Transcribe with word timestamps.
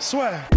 Soit. 0.00 0.48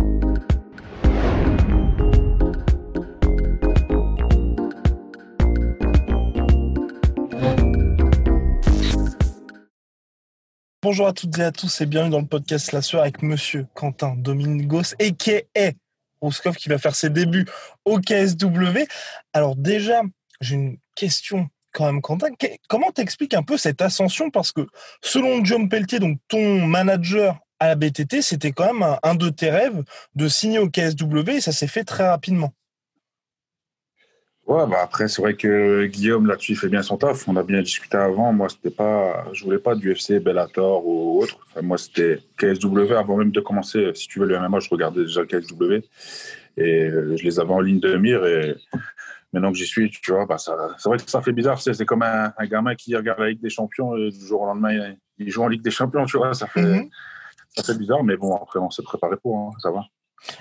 Bonjour 10.82 11.08
à 11.08 11.14
toutes 11.14 11.38
et 11.40 11.44
à 11.44 11.52
tous 11.52 11.82
et 11.82 11.86
bienvenue 11.86 12.12
dans 12.12 12.20
le 12.20 12.28
podcast 12.28 12.72
La 12.74 12.82
Sueur 12.82 13.02
avec 13.04 13.22
Monsieur 13.22 13.68
Quentin 13.74 14.16
Domingos 14.18 14.94
et 15.00 15.14
qui 15.14 15.32
est 15.32 15.78
Rouskov 16.22 16.56
qui 16.56 16.70
va 16.70 16.78
faire 16.78 16.96
ses 16.96 17.10
débuts 17.10 17.46
au 17.86 18.00
KSW. 18.00 18.80
Alors 19.34 19.56
déjà, 19.56 20.02
j'ai 20.42 20.56
une 20.56 20.78
question 20.96 21.48
quand 21.72 21.86
même, 21.86 22.02
Quentin. 22.02 22.34
Que- 22.38 22.48
Comment 22.68 22.92
t'expliques 22.92 23.34
un 23.34 23.44
peu 23.44 23.58
cette 23.58 23.82
ascension? 23.82 24.30
Parce 24.30 24.52
que 24.52 24.68
selon 25.02 25.44
John 25.46 25.70
Pelletier, 25.70 26.00
donc 26.00 26.20
ton 26.28 26.66
manager 26.68 27.40
à 27.64 27.68
la 27.70 27.76
BTT, 27.76 28.22
c'était 28.22 28.52
quand 28.52 28.74
même 28.74 28.84
un, 28.84 28.98
un 29.04 29.16
de 29.16 29.30
tes 29.30 29.50
rêves 29.50 29.84
de 30.16 30.28
signer 30.28 30.60
au 30.60 30.70
KSW 30.70 31.30
et 31.30 31.42
ça 31.42 31.52
s'est 31.54 31.68
fait 31.68 31.84
très 31.86 32.08
rapidement. 32.08 32.54
Ouais, 34.46 34.68
bah 34.68 34.80
après, 34.84 35.08
c'est 35.08 35.22
vrai 35.22 35.36
que 35.36 35.86
Guillaume, 35.86 36.28
là-dessus, 36.28 36.52
il 36.52 36.58
fait 36.58 36.68
bien 36.68 36.84
son 36.84 36.98
taf. 36.98 37.26
On 37.30 37.38
a 37.38 37.44
bien 37.44 37.62
discuté 37.62 37.96
avant. 37.96 38.34
Moi, 38.34 38.50
c'était 38.50 38.76
pas, 38.76 39.26
je 39.32 39.46
voulais 39.46 39.58
pas 39.58 39.74
du 39.74 39.94
UFC, 39.94 40.20
Bellator 40.20 40.86
ou 40.86 41.24
autre. 41.24 41.38
Enfin, 41.48 41.62
moi, 41.62 41.78
c'était 41.78 42.20
KSW. 42.38 42.92
Avant 42.92 43.16
même 43.16 43.32
de 43.32 43.40
commencer, 43.40 43.92
si 43.96 44.10
tu 44.10 44.20
veux, 44.20 44.26
le 44.26 44.36
MMA, 44.36 44.60
je 44.60 44.68
regardais 44.70 45.04
déjà 45.06 45.22
le 45.22 45.28
KSW. 45.28 45.86
Et 46.58 46.84
euh, 46.90 47.16
je 47.16 47.24
les 47.24 47.40
avais 47.40 47.54
en 47.54 47.62
ligne 47.62 47.80
de 47.80 47.96
mire. 47.96 48.26
Et 48.26 48.54
maintenant 49.32 49.54
que 49.54 49.58
j'y 49.58 49.66
suis, 49.66 49.90
tu 49.90 50.12
vois, 50.12 50.26
bah, 50.26 50.36
c'est 50.38 50.52
vrai 50.90 50.98
que 50.98 51.10
ça 51.10 51.22
fait 51.22 51.32
bizarre. 51.32 51.62
C'est, 51.62 51.86
comme 51.86 52.04
un, 52.04 52.34
un 52.38 52.46
gamin 52.46 52.76
qui 52.76 52.94
regarde 52.98 53.20
la 53.22 53.30
Ligue 53.30 53.42
des 53.42 53.50
Champions 53.50 53.96
et 53.96 54.10
du 54.12 54.26
jour 54.28 54.42
au 54.42 54.46
lendemain, 54.46 54.74
il- 54.74 54.98
il 55.20 55.30
joue 55.32 55.44
en 55.44 55.48
Ligue 55.48 55.62
des 55.64 55.72
Champions, 55.72 56.04
tu 56.06 56.18
vois. 56.18 56.34
Ça 56.34 56.48
fait, 56.48 56.62
Mhm. 56.62 56.90
Ça 57.56 57.64
fait 57.64 57.78
bizarre. 57.78 58.04
Mais 58.04 58.18
bon, 58.18 58.36
après, 58.36 58.60
on 58.60 58.70
s'est 58.70 58.84
préparé 58.84 59.16
pour, 59.18 59.38
hein, 59.38 59.52
ça 59.62 59.72
va. 59.72 59.84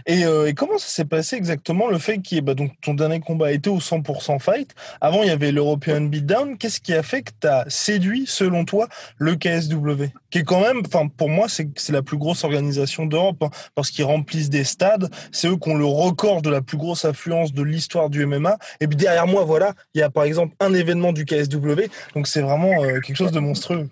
Et, 0.06 0.24
euh, 0.24 0.46
et 0.46 0.54
comment 0.54 0.78
ça 0.78 0.88
s'est 0.88 1.04
passé 1.04 1.36
exactement 1.36 1.88
le 1.88 1.98
fait 1.98 2.18
que 2.18 2.40
bah, 2.40 2.54
ton 2.82 2.94
dernier 2.94 3.20
combat 3.20 3.52
était 3.52 3.70
au 3.70 3.78
100% 3.78 4.38
fight 4.38 4.74
Avant, 5.00 5.22
il 5.22 5.28
y 5.28 5.32
avait 5.32 5.52
l'European 5.52 6.02
Beatdown. 6.02 6.56
Qu'est-ce 6.56 6.80
qui 6.80 6.94
a 6.94 7.02
fait 7.02 7.22
que 7.22 7.32
tu 7.40 7.46
as 7.46 7.64
séduit, 7.68 8.24
selon 8.26 8.64
toi, 8.64 8.88
le 9.18 9.36
KSW 9.36 10.04
Qui 10.30 10.38
est 10.38 10.44
quand 10.44 10.60
même, 10.60 10.82
pour 11.16 11.28
moi, 11.28 11.46
c'est 11.48 11.90
la 11.90 12.02
plus 12.02 12.16
grosse 12.16 12.44
organisation 12.44 13.06
d'Europe 13.06 13.42
hein, 13.42 13.50
parce 13.74 13.90
qu'ils 13.90 14.04
remplissent 14.04 14.50
des 14.50 14.64
stades. 14.64 15.10
C'est 15.30 15.48
eux 15.48 15.56
qui 15.56 15.68
ont 15.68 15.76
le 15.76 15.84
record 15.84 16.42
de 16.42 16.50
la 16.50 16.62
plus 16.62 16.76
grosse 16.76 17.04
affluence 17.04 17.52
de 17.52 17.62
l'histoire 17.62 18.10
du 18.10 18.24
MMA. 18.26 18.58
Et 18.80 18.86
puis 18.86 18.96
derrière 18.96 19.26
moi, 19.26 19.44
voilà, 19.44 19.74
il 19.94 19.98
y 19.98 20.02
a 20.02 20.10
par 20.10 20.24
exemple 20.24 20.54
un 20.60 20.72
événement 20.74 21.12
du 21.12 21.24
KSW. 21.24 21.88
Donc 22.14 22.26
c'est 22.26 22.42
vraiment 22.42 22.82
euh, 22.82 23.00
quelque 23.00 23.16
chose 23.16 23.32
de 23.32 23.40
monstrueux. 23.40 23.88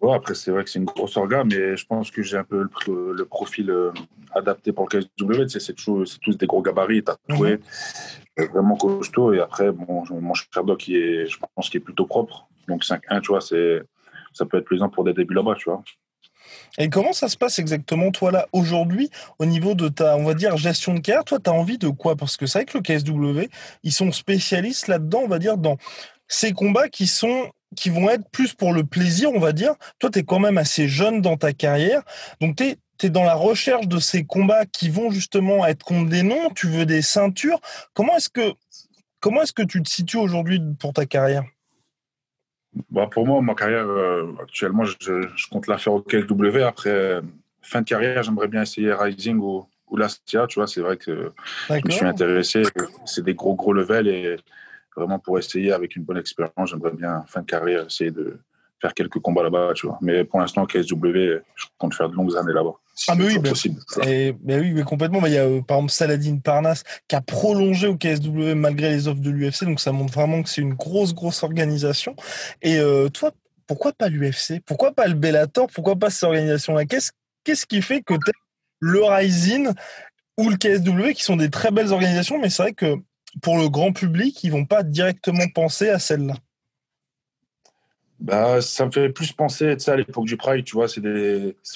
Ouais, 0.00 0.14
après, 0.14 0.34
c'est 0.34 0.50
vrai 0.50 0.62
que 0.62 0.70
c'est 0.70 0.78
une 0.78 0.84
grosse 0.84 1.16
orga, 1.16 1.42
mais 1.44 1.76
je 1.76 1.86
pense 1.86 2.10
que 2.10 2.22
j'ai 2.22 2.36
un 2.36 2.44
peu 2.44 2.68
le, 2.86 3.24
profil 3.24 3.70
euh, 3.70 3.92
adapté 4.32 4.72
pour 4.72 4.86
le 4.92 5.00
KSW. 5.00 5.58
C'est 5.58 5.74
tous 5.74 6.36
des 6.36 6.46
gros 6.46 6.60
gabarits, 6.60 7.02
tatoués, 7.02 7.60
euh, 8.38 8.46
vraiment 8.48 8.76
costaud. 8.76 9.32
Et 9.32 9.40
après, 9.40 9.72
bon, 9.72 10.04
mon 10.10 10.76
qui 10.76 10.96
est, 10.96 11.26
je 11.26 11.38
pense 11.54 11.70
qu'il 11.70 11.78
est 11.80 11.84
plutôt 11.84 12.06
propre. 12.06 12.46
Donc 12.68 12.84
5-1, 12.84 13.20
tu 13.22 13.28
vois, 13.28 13.40
ça 13.40 14.44
peut 14.44 14.58
être 14.58 14.64
plaisant 14.64 14.90
pour 14.90 15.04
des 15.04 15.14
débuts 15.14 15.34
là-bas, 15.34 15.54
tu 15.54 15.70
vois. 15.70 15.82
Et 16.78 16.90
comment 16.90 17.12
ça 17.12 17.28
se 17.28 17.36
passe 17.36 17.58
exactement, 17.58 18.10
toi, 18.10 18.30
là, 18.30 18.46
aujourd'hui, 18.52 19.10
au 19.38 19.46
niveau 19.46 19.74
de 19.74 19.88
ta, 19.88 20.16
on 20.16 20.24
va 20.24 20.34
dire, 20.34 20.56
gestion 20.56 20.94
de 20.94 21.00
carrière? 21.00 21.24
Toi, 21.24 21.38
tu 21.42 21.48
as 21.48 21.52
envie 21.52 21.78
de 21.78 21.88
quoi? 21.88 22.16
Parce 22.16 22.36
que 22.36 22.46
c'est 22.46 22.58
vrai 22.58 22.66
que 22.66 22.76
le 22.76 22.82
KSW, 22.82 23.50
ils 23.82 23.92
sont 23.92 24.12
spécialistes 24.12 24.88
là-dedans, 24.88 25.22
on 25.24 25.28
va 25.28 25.38
dire, 25.38 25.56
dans 25.56 25.78
ces 26.28 26.52
combats 26.52 26.88
qui 26.88 27.06
sont 27.06 27.50
qui 27.76 27.90
vont 27.90 28.10
être 28.10 28.28
plus 28.30 28.54
pour 28.54 28.72
le 28.72 28.84
plaisir, 28.84 29.30
on 29.32 29.38
va 29.38 29.52
dire. 29.52 29.74
Toi, 29.98 30.10
tu 30.10 30.18
es 30.18 30.22
quand 30.24 30.40
même 30.40 30.58
assez 30.58 30.88
jeune 30.88 31.20
dans 31.20 31.36
ta 31.36 31.52
carrière. 31.52 32.02
Donc, 32.40 32.56
tu 32.56 32.64
es, 32.64 33.10
dans 33.10 33.24
la 33.24 33.34
recherche 33.34 33.86
de 33.86 33.98
ces 33.98 34.24
combats 34.24 34.64
qui 34.64 34.88
vont 34.88 35.10
justement 35.10 35.66
être 35.66 35.84
contre 35.84 36.08
des 36.08 36.22
noms. 36.22 36.50
Tu 36.54 36.66
veux 36.66 36.86
des 36.86 37.02
ceintures. 37.02 37.60
Comment 37.94 38.16
est-ce 38.16 38.30
que, 38.30 38.54
comment 39.20 39.42
est-ce 39.42 39.52
que 39.52 39.62
tu 39.62 39.82
te 39.82 39.88
situes 39.88 40.16
aujourd'hui 40.16 40.60
pour 40.80 40.92
ta 40.92 41.06
carrière? 41.06 41.44
Bah, 42.90 43.08
pour 43.10 43.26
moi, 43.26 43.40
ma 43.42 43.54
carrière, 43.54 43.86
euh, 43.86 44.32
actuellement, 44.42 44.84
je, 44.84 44.94
je 45.34 45.46
compte 45.48 45.66
la 45.66 45.78
faire 45.78 45.92
au 45.92 46.00
KSW. 46.00 46.62
Après, 46.62 46.90
euh, 46.90 47.20
fin 47.62 47.82
de 47.82 47.86
carrière, 47.86 48.22
j'aimerais 48.22 48.48
bien 48.48 48.62
essayer 48.62 48.92
Rising 48.92 49.38
ou, 49.38 49.66
ou 49.88 49.96
l'Astia, 49.96 50.46
tu 50.46 50.58
vois. 50.58 50.66
C'est 50.66 50.80
vrai 50.80 50.96
que 50.96 51.32
je 51.68 51.74
me 51.84 51.90
suis 51.90 52.06
intéressé. 52.06 52.62
C'est 53.04 53.24
des 53.24 53.34
gros, 53.34 53.54
gros 53.54 53.72
levels 53.72 54.08
et 54.08 54.36
vraiment 54.96 55.18
pour 55.18 55.38
essayer 55.38 55.72
avec 55.72 55.96
une 55.96 56.04
bonne 56.04 56.18
expérience, 56.18 56.70
j'aimerais 56.70 56.92
bien, 56.92 57.24
fin 57.28 57.40
de 57.42 57.46
carrière, 57.46 57.86
essayer 57.86 58.10
de 58.10 58.38
faire 58.80 58.94
quelques 58.94 59.18
combats 59.18 59.42
là-bas, 59.42 59.72
tu 59.74 59.86
vois. 59.86 59.98
Mais 60.02 60.24
pour 60.24 60.40
l'instant, 60.40 60.66
KSW, 60.66 61.40
je 61.54 61.66
compte 61.78 61.94
faire 61.94 62.08
de 62.08 62.14
longues 62.14 62.36
années 62.36 62.52
là-bas. 62.52 62.74
Ah, 63.08 63.14
mais 63.14 63.26
oui, 63.26 63.38
possible. 63.38 63.80
Et, 64.06 64.34
oui, 64.44 64.72
mais 64.72 64.82
complètement. 64.82 65.24
Il 65.26 65.32
y 65.32 65.38
a 65.38 65.44
euh, 65.44 65.60
par 65.60 65.78
exemple 65.78 65.92
Saladin 65.92 66.38
Parnasse 66.38 66.82
qui 67.08 67.16
a 67.16 67.20
prolongé 67.20 67.86
au 67.88 67.96
KSW 67.96 68.54
malgré 68.54 68.90
les 68.90 69.06
offres 69.06 69.20
de 69.20 69.30
l'UFC, 69.30 69.64
donc 69.64 69.80
ça 69.80 69.92
montre 69.92 70.14
vraiment 70.14 70.42
que 70.42 70.48
c'est 70.48 70.62
une 70.62 70.74
grosse, 70.74 71.14
grosse 71.14 71.42
organisation. 71.42 72.16
Et 72.62 72.78
euh, 72.78 73.08
toi, 73.08 73.32
pourquoi 73.66 73.92
pas 73.92 74.08
l'UFC 74.08 74.62
Pourquoi 74.64 74.92
pas 74.92 75.06
le 75.08 75.14
Bellator? 75.14 75.68
Pourquoi 75.74 75.96
pas 75.96 76.08
cette 76.08 76.24
organisation-là? 76.24 76.86
Qu'est-ce 76.86 77.12
qu'est-ce 77.44 77.66
qui 77.66 77.82
fait 77.82 78.02
que 78.02 78.14
le 78.80 79.04
Rising 79.04 79.68
ou 80.38 80.50
le 80.50 80.56
KSW 80.56 81.12
qui 81.14 81.22
sont 81.22 81.36
des 81.36 81.50
très 81.50 81.70
belles 81.70 81.92
organisations, 81.92 82.38
mais 82.38 82.50
c'est 82.50 82.62
vrai 82.62 82.72
que 82.72 82.96
pour 83.42 83.58
le 83.58 83.68
grand 83.68 83.92
public, 83.92 84.42
ils 84.44 84.52
vont 84.52 84.64
pas 84.64 84.82
directement 84.82 85.48
penser 85.54 85.88
à 85.88 85.98
celle-là. 85.98 86.34
Bah, 88.18 88.62
ça 88.62 88.86
me 88.86 88.90
fait 88.90 89.10
plus 89.10 89.32
penser 89.32 89.76
à 89.86 89.96
l'époque 89.96 90.24
du 90.24 90.38
Pride, 90.38 90.64
tu 90.64 90.74
vois, 90.74 90.88
c'est 90.88 91.00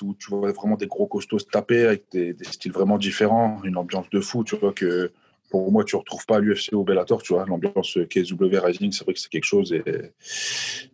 où 0.03 0.15
tu 0.15 0.31
vois 0.31 0.53
vraiment 0.53 0.77
des 0.77 0.87
gros 0.87 1.07
costauds 1.07 1.39
se 1.39 1.45
taper 1.45 1.85
avec 1.85 2.05
des, 2.11 2.33
des 2.33 2.45
styles 2.45 2.73
vraiment 2.73 2.97
différents, 2.97 3.61
une 3.63 3.77
ambiance 3.77 4.09
de 4.09 4.21
fou, 4.21 4.43
tu 4.43 4.57
vois, 4.57 4.73
que 4.73 5.13
pour 5.51 5.71
moi, 5.71 5.85
tu 5.85 5.97
ne 5.97 5.99
retrouves 5.99 6.25
pas 6.25 6.37
à 6.37 6.41
l'UFC 6.41 6.73
ou 6.73 6.79
au 6.79 6.85
Bellator, 6.85 7.23
tu 7.23 7.35
vois. 7.35 7.45
L'ambiance 7.45 7.99
KSW 8.09 8.57
Rising, 8.57 8.93
c'est 8.93 9.05
vrai 9.05 9.13
que 9.13 9.21
c'est 9.21 9.29
quelque 9.29 9.45
chose 9.45 9.73
et 9.73 10.13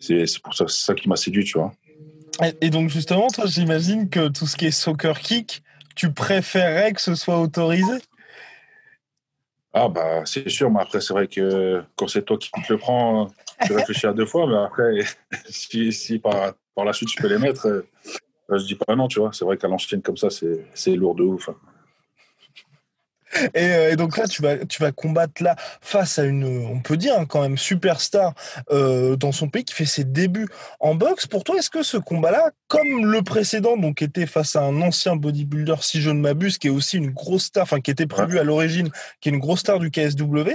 c'est 0.00 0.42
pour 0.42 0.54
ça, 0.54 0.66
c'est 0.66 0.84
ça 0.84 0.94
qui 0.94 1.08
m'a 1.08 1.16
séduit, 1.16 1.44
tu 1.44 1.58
vois. 1.58 1.72
Et, 2.42 2.66
et 2.66 2.70
donc 2.70 2.88
justement, 2.90 3.28
toi, 3.28 3.44
j'imagine 3.46 4.08
que 4.08 4.28
tout 4.28 4.46
ce 4.46 4.56
qui 4.56 4.66
est 4.66 4.70
soccer 4.70 5.20
kick, 5.20 5.62
tu 5.94 6.12
préférerais 6.12 6.92
que 6.92 7.00
ce 7.00 7.14
soit 7.14 7.40
autorisé? 7.40 7.98
Ah, 9.78 9.88
bah, 9.88 10.22
c'est 10.24 10.48
sûr, 10.48 10.70
mais 10.70 10.80
après, 10.80 11.02
c'est 11.02 11.12
vrai 11.12 11.28
que 11.28 11.82
quand 11.96 12.08
c'est 12.08 12.22
toi 12.22 12.38
qui 12.38 12.50
te 12.50 12.72
le 12.72 12.78
prends, 12.78 13.28
tu 13.66 13.74
réfléchis 13.74 14.06
à 14.06 14.14
deux 14.14 14.24
fois, 14.24 14.46
mais 14.46 14.56
après, 14.56 15.00
si, 15.50 15.92
si 15.92 16.18
par, 16.18 16.54
par 16.74 16.86
la 16.86 16.94
suite, 16.94 17.10
je 17.14 17.20
peux 17.20 17.28
les 17.28 17.36
mettre, 17.36 17.66
euh, 17.66 17.82
je 18.50 18.64
dis 18.64 18.74
pas 18.74 18.96
non, 18.96 19.06
tu 19.06 19.20
vois. 19.20 19.32
C'est 19.34 19.44
vrai 19.44 19.58
qu'à 19.58 19.68
l'ancienne, 19.68 20.00
comme 20.00 20.16
ça, 20.16 20.30
c'est 20.30 20.64
c'est 20.72 20.96
lourd 20.96 21.14
de 21.14 21.24
ouf. 21.24 21.50
hein. 21.50 21.56
Et, 23.54 23.64
euh, 23.64 23.92
et 23.92 23.96
donc 23.96 24.16
là, 24.16 24.26
tu 24.26 24.42
vas, 24.42 24.64
tu 24.66 24.82
vas 24.82 24.92
combattre 24.92 25.42
là 25.42 25.56
face 25.80 26.18
à 26.18 26.24
une, 26.24 26.44
on 26.44 26.80
peut 26.80 26.96
dire 26.96 27.18
hein, 27.18 27.26
quand 27.26 27.42
même, 27.42 27.58
superstar 27.58 28.34
euh, 28.70 29.16
dans 29.16 29.32
son 29.32 29.48
pays 29.48 29.64
qui 29.64 29.74
fait 29.74 29.86
ses 29.86 30.04
débuts 30.04 30.48
en 30.80 30.94
boxe. 30.94 31.26
Pour 31.26 31.44
toi, 31.44 31.56
est-ce 31.56 31.70
que 31.70 31.82
ce 31.82 31.96
combat-là, 31.96 32.50
comme 32.68 33.06
le 33.06 33.22
précédent, 33.22 33.76
donc 33.76 34.02
était 34.02 34.26
face 34.26 34.56
à 34.56 34.62
un 34.62 34.80
ancien 34.80 35.16
bodybuilder, 35.16 35.76
si 35.80 36.00
je 36.00 36.10
ne 36.10 36.20
m'abuse, 36.20 36.58
qui 36.58 36.68
est 36.68 36.70
aussi 36.70 36.96
une 36.96 37.10
grosse 37.10 37.44
star, 37.44 37.64
enfin 37.64 37.80
qui 37.80 37.90
était 37.90 38.06
prévu 38.06 38.38
à 38.38 38.44
l'origine, 38.44 38.90
qui 39.20 39.28
est 39.28 39.32
une 39.32 39.38
grosse 39.38 39.60
star 39.60 39.78
du 39.78 39.90
KSW, 39.90 40.52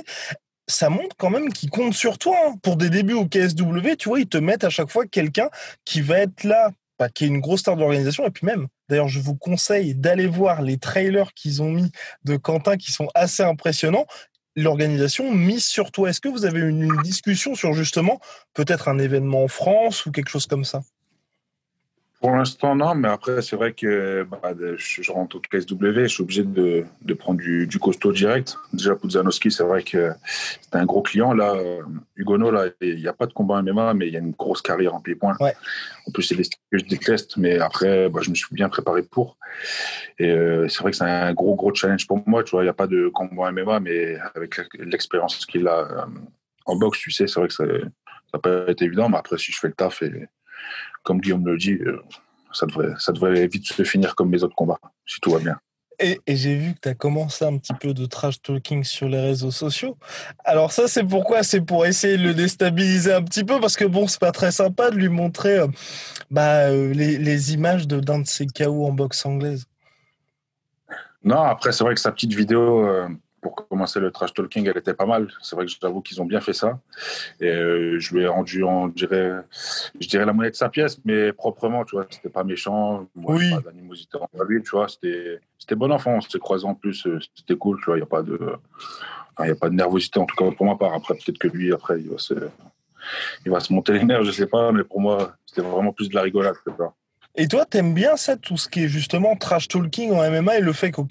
ça 0.67 0.89
montre 0.89 1.15
quand 1.17 1.29
même 1.29 1.51
qu'ils 1.51 1.69
comptent 1.69 1.93
sur 1.93 2.17
toi 2.17 2.35
hein. 2.47 2.53
pour 2.63 2.77
des 2.77 2.89
débuts 2.89 3.13
au 3.13 3.25
KSW. 3.25 3.95
Tu 3.97 4.09
vois, 4.09 4.19
ils 4.19 4.27
te 4.27 4.37
mettent 4.37 4.63
à 4.63 4.69
chaque 4.69 4.89
fois 4.89 5.05
quelqu'un 5.05 5.49
qui 5.85 6.01
va 6.01 6.19
être 6.19 6.43
là, 6.43 6.71
bah, 7.01 7.09
qui 7.09 7.23
est 7.23 7.29
une 7.29 7.39
grosse 7.39 7.61
star 7.61 7.77
de 7.77 7.83
et 7.83 8.29
puis 8.29 8.45
même. 8.45 8.67
D'ailleurs, 8.87 9.07
je 9.07 9.19
vous 9.19 9.33
conseille 9.33 9.95
d'aller 9.95 10.27
voir 10.27 10.61
les 10.61 10.77
trailers 10.77 11.33
qu'ils 11.33 11.63
ont 11.63 11.71
mis 11.71 11.91
de 12.25 12.37
Quentin 12.37 12.77
qui 12.77 12.91
sont 12.91 13.07
assez 13.15 13.41
impressionnants. 13.41 14.05
L'organisation 14.55 15.33
mise 15.33 15.65
sur 15.65 15.91
toi. 15.91 16.11
Est-ce 16.11 16.21
que 16.21 16.29
vous 16.29 16.45
avez 16.45 16.59
une, 16.59 16.83
une 16.83 17.01
discussion 17.01 17.55
sur 17.55 17.73
justement 17.73 18.19
peut-être 18.53 18.87
un 18.87 18.99
événement 18.99 19.45
en 19.45 19.47
France 19.47 20.05
ou 20.05 20.11
quelque 20.11 20.29
chose 20.29 20.45
comme 20.45 20.63
ça? 20.63 20.83
Pour 22.21 22.35
l'instant, 22.35 22.75
non, 22.75 22.93
mais 22.93 23.07
après, 23.07 23.41
c'est 23.41 23.55
vrai 23.55 23.73
que 23.73 24.27
bah, 24.29 24.53
je, 24.77 25.11
rentre 25.11 25.37
au 25.37 25.39
KSW, 25.39 26.03
je 26.03 26.05
suis 26.05 26.21
obligé 26.21 26.43
de, 26.43 26.85
de 27.01 27.13
prendre 27.15 27.39
du, 27.39 27.65
du, 27.65 27.79
costaud 27.79 28.11
direct. 28.11 28.57
Déjà, 28.73 28.95
Pudzanowski, 28.95 29.49
c'est 29.49 29.63
vrai 29.63 29.81
que 29.81 30.11
c'est 30.61 30.75
un 30.75 30.85
gros 30.85 31.01
client. 31.01 31.33
Là, 31.33 31.55
Hugono, 32.15 32.51
là, 32.51 32.67
il 32.79 32.97
n'y 32.97 33.07
a 33.07 33.13
pas 33.13 33.25
de 33.25 33.33
combat 33.33 33.63
MMA, 33.63 33.95
mais 33.95 34.07
il 34.07 34.13
y 34.13 34.17
a 34.17 34.19
une 34.19 34.33
grosse 34.33 34.61
carrière 34.61 34.93
en 34.93 34.99
pied-point. 34.99 35.35
Ouais. 35.39 35.55
En 36.05 36.11
plus, 36.11 36.21
c'est 36.21 36.35
des 36.35 36.43
que 36.43 36.77
je 36.77 36.85
déteste, 36.85 37.37
mais 37.37 37.57
après, 37.57 38.07
bah, 38.07 38.19
je 38.21 38.29
me 38.29 38.35
suis 38.35 38.53
bien 38.53 38.69
préparé 38.69 39.01
pour. 39.01 39.37
Et 40.19 40.29
euh, 40.29 40.67
c'est 40.69 40.83
vrai 40.83 40.91
que 40.91 40.97
c'est 40.97 41.05
un 41.05 41.33
gros, 41.33 41.55
gros 41.55 41.73
challenge 41.73 42.05
pour 42.05 42.21
moi. 42.27 42.43
Tu 42.43 42.51
vois, 42.51 42.61
il 42.61 42.65
n'y 42.65 42.69
a 42.69 42.73
pas 42.73 42.85
de 42.85 43.09
combat 43.09 43.51
MMA, 43.51 43.79
mais 43.79 44.17
avec 44.35 44.61
l'expérience 44.77 45.43
qu'il 45.47 45.67
a 45.67 45.79
euh, 45.79 46.05
en 46.67 46.75
boxe, 46.75 46.99
tu 46.99 47.09
sais, 47.09 47.25
c'est 47.25 47.39
vrai 47.39 47.47
que 47.47 47.55
ça 47.55 47.65
n'a 47.65 48.39
pas 48.39 48.69
été 48.69 48.85
évident. 48.85 49.09
Mais 49.09 49.17
après, 49.17 49.39
si 49.39 49.51
je 49.51 49.57
fais 49.57 49.69
le 49.69 49.73
taf 49.73 50.03
et 50.03 50.27
comme 51.03 51.19
Guillaume 51.19 51.45
le 51.45 51.57
dit, 51.57 51.73
euh, 51.73 52.01
ça 52.53 52.65
devrait, 52.65 52.93
ça 52.99 53.11
devrait 53.11 53.47
vite 53.47 53.67
se 53.67 53.83
finir 53.83 54.15
comme 54.15 54.29
mes 54.29 54.43
autres 54.43 54.55
combats, 54.55 54.79
si 55.05 55.19
tout 55.19 55.31
va 55.31 55.39
bien. 55.39 55.57
Et, 55.99 56.19
j'ai 56.27 56.55
vu 56.55 56.73
que 56.73 56.79
tu 56.81 56.89
as 56.89 56.95
commencé 56.95 57.45
un 57.45 57.57
petit 57.57 57.73
peu 57.73 57.93
de 57.93 58.05
trash 58.07 58.41
talking 58.41 58.83
sur 58.83 59.07
les 59.07 59.19
réseaux 59.19 59.51
sociaux. 59.51 59.97
Alors 60.43 60.71
ça, 60.71 60.87
c'est 60.87 61.03
pourquoi? 61.03 61.43
C'est 61.43 61.61
pour 61.61 61.85
essayer 61.85 62.17
de 62.17 62.23
le 62.23 62.33
déstabiliser 62.33 63.13
un 63.13 63.21
petit 63.21 63.43
peu, 63.43 63.59
parce 63.59 63.75
que 63.75 63.85
bon, 63.85 64.07
c'est 64.07 64.19
pas 64.19 64.31
très 64.31 64.51
sympa 64.51 64.89
de 64.89 64.95
lui 64.95 65.09
montrer 65.09 65.59
euh, 65.59 65.67
bah, 66.31 66.69
euh, 66.69 66.91
les, 66.93 67.17
les, 67.17 67.53
images 67.53 67.87
d'un 67.87 68.19
de, 68.19 68.27
ses 68.27 68.47
KO 68.47 68.87
en 68.87 68.93
boxe 68.93 69.25
anglaise. 69.25 69.65
Non, 71.23 71.41
après, 71.43 71.71
c'est 71.71 71.83
vrai 71.83 71.93
que 71.93 72.01
sa 72.01 72.11
petite 72.11 72.33
vidéo 72.33 72.89
pour 73.41 73.55
commencer 73.55 73.99
le 73.99 74.11
trash 74.11 74.33
talking, 74.33 74.67
elle 74.69 74.77
était 74.77 74.93
pas 74.93 75.05
mal. 75.05 75.27
C'est 75.41 75.55
vrai 75.55 75.65
que 75.65 75.71
j'avoue 75.81 76.01
qu'ils 76.01 76.21
ont 76.21 76.25
bien 76.25 76.41
fait 76.41 76.53
ça. 76.53 76.79
Et 77.39 77.49
euh, 77.49 77.99
je 77.99 78.13
lui 78.13 78.23
ai 78.23 78.27
rendu, 78.27 78.63
on 78.63 78.87
dirait, 78.87 79.33
je 79.99 80.07
dirais 80.07 80.25
la 80.25 80.33
monnaie 80.33 80.51
de 80.51 80.55
sa 80.55 80.69
pièce, 80.69 80.99
mais 81.03 81.33
proprement, 81.33 81.83
tu 81.83 81.95
vois. 81.95 82.05
C'était 82.09 82.29
pas 82.29 82.43
méchant. 82.43 83.07
oui. 83.15 83.51
Pas 83.51 83.71
d'animosité 83.71 84.17
envers 84.17 84.45
lui, 84.45 84.61
tu 84.61 84.69
vois. 84.71 84.87
C'était, 84.87 85.39
c'était 85.57 85.75
bon 85.75 85.91
enfant. 85.91 86.11
On 86.11 86.21
s'est 86.21 86.39
croisés 86.39 86.67
en 86.67 86.75
plus. 86.75 87.05
Euh, 87.07 87.19
c'était 87.35 87.55
cool, 87.55 87.79
tu 87.79 87.85
vois. 87.85 87.95
Il 87.95 88.01
n'y 88.01 88.03
a 88.03 88.07
pas 88.07 88.21
de, 88.21 88.39
il 89.43 89.51
a 89.51 89.55
pas 89.55 89.69
de 89.69 89.75
nervosité, 89.75 90.19
en 90.19 90.25
tout 90.25 90.35
cas 90.35 90.49
pour 90.51 90.65
ma 90.65 90.75
part. 90.75 90.93
Après, 90.93 91.15
peut-être 91.15 91.39
que 91.39 91.47
lui, 91.47 91.73
après, 91.73 91.99
il 91.99 92.09
va 92.09 92.19
se, 92.19 92.35
il 93.45 93.51
va 93.51 93.59
se 93.59 93.73
monter 93.73 93.93
les 93.93 94.03
nerfs, 94.03 94.23
je 94.23 94.31
sais 94.31 94.47
pas. 94.47 94.71
Mais 94.71 94.83
pour 94.83 95.01
moi, 95.01 95.35
c'était 95.47 95.61
vraiment 95.61 95.93
plus 95.93 96.09
de 96.09 96.15
la 96.15 96.21
rigolade 96.21 96.55
que 96.63 96.71
ça. 96.77 96.93
Et 97.35 97.47
toi, 97.47 97.65
t'aimes 97.65 97.93
bien 97.93 98.17
ça, 98.17 98.35
tout 98.35 98.57
ce 98.57 98.67
qui 98.67 98.83
est 98.83 98.87
justement 98.89 99.35
trash 99.37 99.67
talking 99.69 100.11
en 100.11 100.29
MMA 100.29 100.57
et 100.57 100.61
le 100.61 100.73
fait 100.73 100.91
que, 100.91 101.01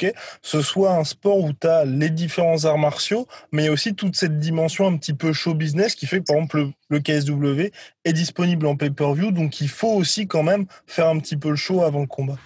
ce 0.43 0.61
soit 0.61 0.93
un 0.93 1.05
sport 1.05 1.38
où 1.38 1.52
tu 1.52 1.67
as 1.67 1.84
les 1.84 2.11
différents 2.11 2.64
arts 2.64 2.78
martiaux, 2.78 3.26
mais 3.52 3.69
aussi 3.70 3.94
toute 3.94 4.17
cette 4.17 4.38
dimension 4.38 4.87
un 4.87 4.96
petit 4.96 5.14
peu 5.14 5.32
show 5.32 5.55
business 5.55 5.94
qui 5.94 6.06
fait 6.06 6.20
que, 6.20 6.25
par 6.25 6.37
exemple, 6.37 6.69
le, 6.90 7.00
KSW 7.00 7.72
est 8.05 8.12
disponible 8.12 8.67
en 8.67 8.76
pay-per-view, 8.76 9.31
donc 9.31 9.61
il 9.61 9.69
faut 9.69 9.94
aussi 9.94 10.26
quand 10.26 10.43
même 10.43 10.67
faire 10.87 11.08
un 11.08 11.19
petit 11.19 11.37
peu 11.37 11.50
le 11.50 11.56
show 11.56 11.82
avant 11.82 12.00
le 12.00 12.06
combat. 12.06 12.38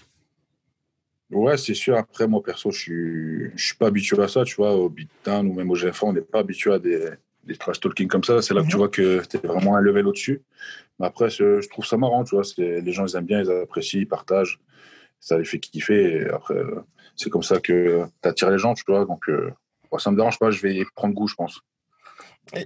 Ouais, 1.31 1.57
c'est 1.57 1.75
sûr. 1.75 1.97
Après, 1.97 2.29
moi, 2.29 2.43
perso, 2.43 2.71
je 2.71 2.79
suis, 2.79 3.51
je 3.57 3.67
suis 3.67 3.75
pas 3.75 3.89
habitué 3.89 4.23
à 4.23 4.29
ça, 4.29 4.45
tu 4.45 4.55
vois. 4.55 4.77
Au 4.77 4.89
Beatdown 4.89 5.49
ou 5.49 5.55
même 5.55 5.71
au 5.71 5.75
GFA, 5.75 6.07
on 6.07 6.13
n'est 6.13 6.21
pas 6.21 6.41
habitué 6.41 6.73
à 6.73 6.79
des, 6.79 7.11
des 7.47 7.57
trash 7.57 7.81
talking 7.81 8.09
comme 8.09 8.25
ça. 8.25 8.43
C'est 8.43 8.55
là 8.55 8.63
que 8.63 8.67
tu 8.67 8.75
mhm. 8.75 8.79
vois 8.79 8.89
que 8.89 9.25
tu 9.27 9.37
es 9.37 9.47
vraiment 9.47 9.77
un 9.77 9.81
level 9.81 10.07
au-dessus. 10.07 10.43
Mais 10.99 11.07
après, 11.07 11.31
je 11.31 11.67
trouve 11.69 11.85
ça 11.85 11.97
marrant, 11.97 12.25
tu 12.25 12.35
vois. 12.35 12.45
Les 12.59 12.93
gens, 12.93 13.07
ils 13.07 13.17
aiment 13.17 13.27
bien, 13.27 13.43
ils 13.43 13.51
apprécient, 13.51 14.01
ils 14.01 14.09
partagent. 14.09 14.61
Ça 15.21 15.39
les 15.39 15.45
fait 15.45 15.59
kiffer. 15.59 16.17
Et 16.17 16.29
après, 16.29 16.57
c'est 17.17 17.31
comme 17.31 17.43
ça 17.43 17.61
que 17.61 18.05
tu 18.23 18.29
attires 18.29 18.51
les 18.51 18.59
gens, 18.59 18.75
tu 18.75 18.85
vois. 18.87 19.05
Donc, 19.05 19.29
euh, 19.29 19.51
ça 19.99 20.11
me 20.11 20.17
dérange 20.17 20.39
pas. 20.39 20.51
Je 20.51 20.61
vais 20.61 20.85
prendre 20.95 21.15
goût, 21.15 21.29
je 21.29 21.35
pense. 21.35 21.61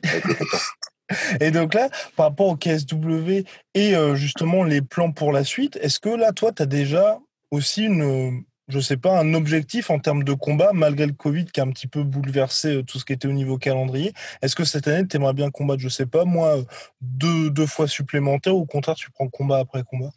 Et... 1.41 1.51
donc 1.51 1.73
là, 1.73 1.89
par 2.17 2.27
rapport 2.27 2.49
au 2.49 2.57
KSW 2.57 3.45
et 3.75 3.97
euh, 3.97 4.15
justement 4.15 4.63
les 4.63 4.83
plans 4.83 5.13
pour 5.13 5.33
la 5.33 5.43
suite, 5.43 5.77
est-ce 5.77 6.01
que 6.01 6.11
là, 6.11 6.33
toi, 6.33 6.53
tu 6.53 6.63
as 6.63 6.67
déjà 6.67 7.19
aussi 7.51 7.85
une, 7.85 8.45
je 8.69 8.81
sais 8.81 8.97
pas, 8.97 9.19
un 9.19 9.35
objectif 9.35 9.91
en 9.91 9.99
termes 9.99 10.25
de 10.25 10.33
combat, 10.35 10.73
malgré 10.75 11.07
le 11.07 11.13
Covid 11.13 11.47
qui 11.47 11.61
a 11.61 11.65
un 11.65 11.71
petit 11.71 11.87
peu 11.87 12.03
bouleversé 12.03 12.77
euh, 12.77 12.83
tout 12.83 12.99
ce 12.99 13.05
qui 13.05 13.13
était 13.13 13.29
au 13.29 13.33
niveau 13.33 13.59
calendrier 13.59 14.13
Est-ce 14.43 14.55
que 14.55 14.65
cette 14.65 14.87
année, 14.89 15.07
tu 15.09 15.17
aimerais 15.17 15.33
bien 15.33 15.51
combattre, 15.51 15.81
je 15.81 15.89
sais 15.89 16.07
pas, 16.07 16.25
moi, 16.25 16.57
deux, 17.01 17.51
deux 17.51 17.67
fois 17.67 17.89
supplémentaires 17.89 18.55
ou 18.55 18.61
au 18.61 18.67
contraire, 18.67 18.95
tu 18.95 19.11
prends 19.11 19.29
combat 19.29 19.59
après 19.59 19.83
combat? 19.83 20.11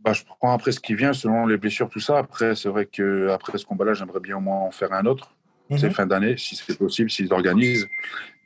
Bah, 0.00 0.12
je 0.12 0.22
prends 0.24 0.52
après 0.52 0.72
ce 0.72 0.80
qui 0.80 0.94
vient 0.94 1.12
selon 1.12 1.46
les 1.46 1.56
blessures, 1.56 1.88
tout 1.88 2.00
ça. 2.00 2.18
Après, 2.18 2.54
c'est 2.54 2.68
vrai 2.68 2.86
que 2.86 3.28
après 3.30 3.58
ce 3.58 3.66
combat-là, 3.66 3.94
j'aimerais 3.94 4.20
bien 4.20 4.36
au 4.36 4.40
moins 4.40 4.60
en 4.60 4.70
faire 4.70 4.92
un 4.92 5.04
autre. 5.04 5.35
C'est 5.70 5.88
mhm. 5.88 5.92
fin 5.92 6.06
d'année, 6.06 6.36
si 6.36 6.54
c'est 6.54 6.78
possible, 6.78 7.10
s'ils 7.10 7.32
organisent. 7.32 7.88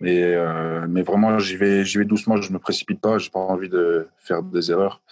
Mais, 0.00 0.22
euh, 0.22 0.86
mais 0.88 1.02
vraiment, 1.02 1.38
j'y 1.38 1.56
vais, 1.56 1.82
vais 1.82 2.04
doucement, 2.06 2.40
je 2.40 2.50
me 2.52 2.58
précipite 2.58 3.00
pas, 3.00 3.18
j'ai 3.18 3.28
pas 3.28 3.40
envie 3.40 3.68
de 3.68 4.08
faire 4.16 4.42
des 4.42 4.70
erreurs 4.70 5.02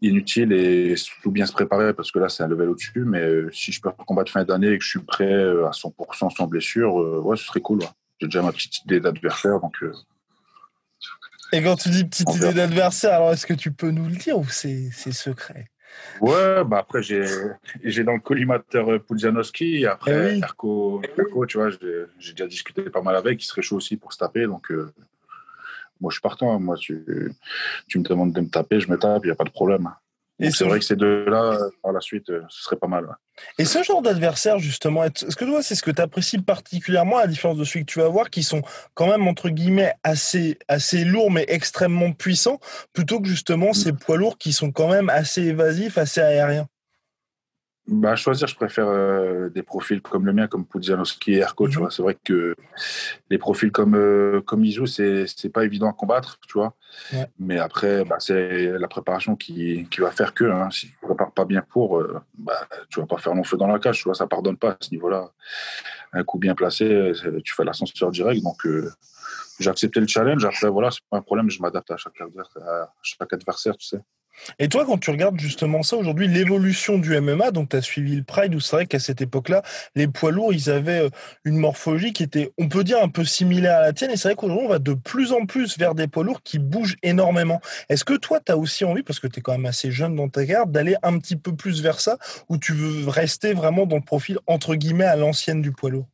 inutiles 0.00 0.52
et 0.52 0.94
tout 1.22 1.32
bien 1.32 1.44
se 1.44 1.52
préparer 1.52 1.92
parce 1.92 2.12
que 2.12 2.20
là, 2.20 2.28
c'est 2.28 2.44
un 2.44 2.48
level 2.48 2.68
au-dessus. 2.68 3.04
Mais 3.04 3.22
euh, 3.22 3.50
si 3.52 3.72
je 3.72 3.80
peux 3.80 3.90
combattre 4.06 4.30
fin 4.30 4.44
d'année 4.44 4.70
et 4.70 4.78
que 4.78 4.84
je 4.84 4.90
suis 4.90 5.00
prêt 5.00 5.24
euh, 5.24 5.66
à 5.66 5.70
100% 5.70 6.36
sans 6.36 6.46
blessure, 6.46 6.94
ouais, 6.94 7.36
ce 7.36 7.44
serait 7.44 7.60
cool. 7.60 7.80
J'ai 8.20 8.28
déjà 8.28 8.42
ma 8.42 8.52
petite 8.52 8.84
idée 8.84 9.00
d'adversaire, 9.00 9.58
donc. 9.58 9.74
et 11.52 11.60
quand 11.60 11.74
tu 11.74 11.88
dis 11.88 12.04
petite 12.04 12.32
idée 12.36 12.52
d'adversaire, 12.52 13.14
alors 13.14 13.32
est-ce 13.32 13.46
que 13.46 13.54
tu 13.54 13.72
peux 13.72 13.90
nous 13.90 14.08
le 14.08 14.14
dire 14.14 14.38
ou 14.38 14.46
c'est 14.48 14.92
secret? 14.92 15.71
Ouais, 16.20 16.64
bah 16.64 16.78
après, 16.78 17.02
j'ai, 17.02 17.24
j'ai 17.82 18.04
dans 18.04 18.14
le 18.14 18.20
collimateur 18.20 18.90
euh, 18.90 18.98
Pudzianowski. 18.98 19.86
Après, 19.86 20.38
eh 20.38 20.40
tu 21.46 21.58
vois, 21.58 21.70
j'ai, 21.70 22.32
déjà 22.32 22.46
discuté 22.46 22.82
pas 22.82 23.02
mal 23.02 23.16
avec. 23.16 23.42
Il 23.42 23.46
serait 23.46 23.62
chaud 23.62 23.76
aussi 23.76 23.96
pour 23.96 24.12
se 24.12 24.18
taper. 24.18 24.46
Donc, 24.46 24.70
euh, 24.70 24.92
moi, 26.00 26.10
je 26.10 26.14
suis 26.14 26.22
partant. 26.22 26.58
Moi, 26.58 26.76
tu, 26.76 27.32
tu 27.88 27.98
me 27.98 28.04
demandes 28.04 28.32
de 28.32 28.40
me 28.40 28.48
taper, 28.48 28.80
je 28.80 28.90
me 28.90 28.98
tape, 28.98 29.24
il 29.24 29.28
n'y 29.28 29.32
a 29.32 29.36
pas 29.36 29.44
de 29.44 29.50
problème. 29.50 29.90
Et 30.42 30.50
c'est 30.50 30.64
vrai 30.64 30.80
que 30.80 30.84
ces 30.84 30.96
deux-là, 30.96 31.56
par 31.82 31.92
la 31.92 32.00
suite, 32.00 32.28
euh, 32.30 32.42
ce 32.48 32.64
serait 32.64 32.76
pas 32.76 32.88
mal. 32.88 33.06
Et 33.58 33.64
ce 33.64 33.82
genre 33.82 34.02
d'adversaire, 34.02 34.58
justement, 34.58 35.04
est-ce 35.04 35.36
que 35.36 35.44
toi, 35.44 35.62
c'est 35.62 35.74
ce 35.74 35.82
que 35.82 35.90
tu 35.90 36.02
apprécies 36.02 36.38
particulièrement, 36.38 37.18
à 37.18 37.22
la 37.22 37.26
différence 37.28 37.56
de 37.56 37.64
celui 37.64 37.86
que 37.86 37.92
tu 37.92 38.00
vas 38.00 38.08
voir, 38.08 38.28
qui 38.28 38.42
sont 38.42 38.62
quand 38.94 39.06
même, 39.06 39.28
entre 39.28 39.48
guillemets, 39.48 39.94
assez, 40.02 40.58
assez 40.66 41.04
lourds, 41.04 41.30
mais 41.30 41.44
extrêmement 41.48 42.12
puissants, 42.12 42.58
plutôt 42.92 43.20
que 43.20 43.28
justement 43.28 43.70
mm. 43.70 43.74
ces 43.74 43.92
poids 43.92 44.16
lourds 44.16 44.36
qui 44.36 44.52
sont 44.52 44.72
quand 44.72 44.88
même 44.88 45.08
assez 45.10 45.42
évasifs, 45.42 45.96
assez 45.96 46.20
aériens? 46.20 46.66
Bah, 47.88 48.14
choisir, 48.14 48.46
je 48.46 48.54
préfère 48.54 48.86
euh, 48.86 49.48
des 49.48 49.64
profils 49.64 50.00
comme 50.00 50.24
le 50.24 50.32
mien, 50.32 50.46
comme 50.46 50.64
Pudzianowski 50.64 51.34
et 51.34 51.38
Erko, 51.38 51.66
tu 51.66 51.76
mhm. 51.76 51.82
vois. 51.82 51.90
C'est 51.90 52.02
vrai 52.02 52.16
que 52.22 52.54
les 53.28 53.38
profils 53.38 53.72
comme, 53.72 53.96
euh, 53.96 54.40
comme 54.40 54.64
Izu, 54.64 54.86
c'est, 54.86 55.26
c'est 55.26 55.48
pas 55.48 55.64
évident 55.64 55.90
à 55.90 55.92
combattre, 55.92 56.38
tu 56.46 56.58
vois. 56.58 56.74
Mais 57.40 57.58
après, 57.58 58.04
bah, 58.04 58.16
c'est 58.20 58.78
la 58.78 58.86
préparation 58.86 59.34
qui, 59.34 59.88
qui 59.90 60.00
va 60.00 60.12
faire 60.12 60.32
que, 60.32 60.44
hein, 60.44 60.70
si 60.70 60.86
tu 60.86 60.96
ne 61.02 61.08
prépares 61.08 61.32
pas 61.32 61.44
bien 61.44 61.62
pour, 61.62 61.98
euh, 61.98 62.20
bah, 62.38 62.68
tu 62.88 63.00
vas 63.00 63.06
pas 63.06 63.18
faire 63.18 63.34
long 63.34 63.44
feu 63.44 63.56
dans 63.56 63.66
la 63.66 63.80
cage, 63.80 63.98
tu 63.98 64.04
vois. 64.04 64.14
Ça 64.14 64.28
pardonne 64.28 64.56
pas 64.56 64.70
à 64.70 64.76
ce 64.78 64.90
niveau-là. 64.90 65.32
Un 66.12 66.22
coup 66.22 66.38
bien 66.38 66.54
placé, 66.54 67.12
tu 67.42 67.54
fais 67.54 67.64
l'ascenseur 67.64 68.10
direct. 68.10 68.42
Donc, 68.42 68.66
j'ai 69.58 69.70
accepté 69.70 69.98
le 69.98 70.06
challenge. 70.06 70.44
Après, 70.44 70.68
voilà, 70.68 70.90
c'est 70.90 71.00
pas 71.10 71.16
un 71.16 71.22
problème, 71.22 71.50
je 71.50 71.60
m'adapte 71.60 71.90
à 71.90 71.96
chaque 71.96 72.20
adversaire, 72.20 72.62
à 72.62 72.92
chaque 73.02 73.32
adversaire 73.32 73.76
tu 73.76 73.86
sais. 73.86 74.00
Et 74.58 74.68
toi, 74.68 74.84
quand 74.84 74.98
tu 74.98 75.10
regardes 75.10 75.38
justement 75.38 75.82
ça 75.82 75.96
aujourd'hui, 75.96 76.28
l'évolution 76.28 76.98
du 76.98 77.18
MMA, 77.20 77.50
donc 77.50 77.70
tu 77.70 77.76
as 77.76 77.82
suivi 77.82 78.16
le 78.16 78.22
Pride, 78.22 78.54
où 78.54 78.60
c'est 78.60 78.76
vrai 78.76 78.86
qu'à 78.86 78.98
cette 78.98 79.20
époque-là, 79.20 79.62
les 79.94 80.08
poids 80.08 80.30
lourds, 80.30 80.52
ils 80.52 80.70
avaient 80.70 81.02
euh, 81.02 81.10
une 81.44 81.56
morphologie 81.56 82.12
qui 82.12 82.22
était, 82.22 82.52
on 82.58 82.68
peut 82.68 82.84
dire, 82.84 83.02
un 83.02 83.08
peu 83.08 83.24
similaire 83.24 83.78
à 83.78 83.82
la 83.82 83.92
tienne. 83.92 84.10
Et 84.10 84.16
c'est 84.16 84.28
vrai 84.28 84.34
qu'aujourd'hui, 84.34 84.66
on 84.66 84.70
va 84.70 84.78
de 84.78 84.94
plus 84.94 85.32
en 85.32 85.46
plus 85.46 85.78
vers 85.78 85.94
des 85.94 86.08
poids 86.08 86.24
lourds 86.24 86.42
qui 86.42 86.58
bougent 86.58 86.96
énormément. 87.02 87.60
Est-ce 87.88 88.04
que 88.04 88.14
toi, 88.14 88.40
tu 88.44 88.52
as 88.52 88.56
aussi 88.56 88.84
envie, 88.84 89.02
parce 89.02 89.20
que 89.20 89.26
tu 89.26 89.40
es 89.40 89.42
quand 89.42 89.52
même 89.52 89.66
assez 89.66 89.90
jeune 89.90 90.16
dans 90.16 90.28
ta 90.28 90.46
carrière, 90.46 90.66
d'aller 90.66 90.96
un 91.02 91.18
petit 91.18 91.36
peu 91.36 91.54
plus 91.54 91.82
vers 91.82 92.00
ça, 92.00 92.18
ou 92.48 92.58
tu 92.58 92.72
veux 92.72 93.08
rester 93.08 93.54
vraiment 93.54 93.86
dans 93.86 93.96
le 93.96 94.02
profil, 94.02 94.38
entre 94.46 94.74
guillemets, 94.74 95.04
à 95.04 95.16
l'ancienne 95.16 95.62
du 95.62 95.72
poids 95.72 95.90
lourd? 95.90 96.06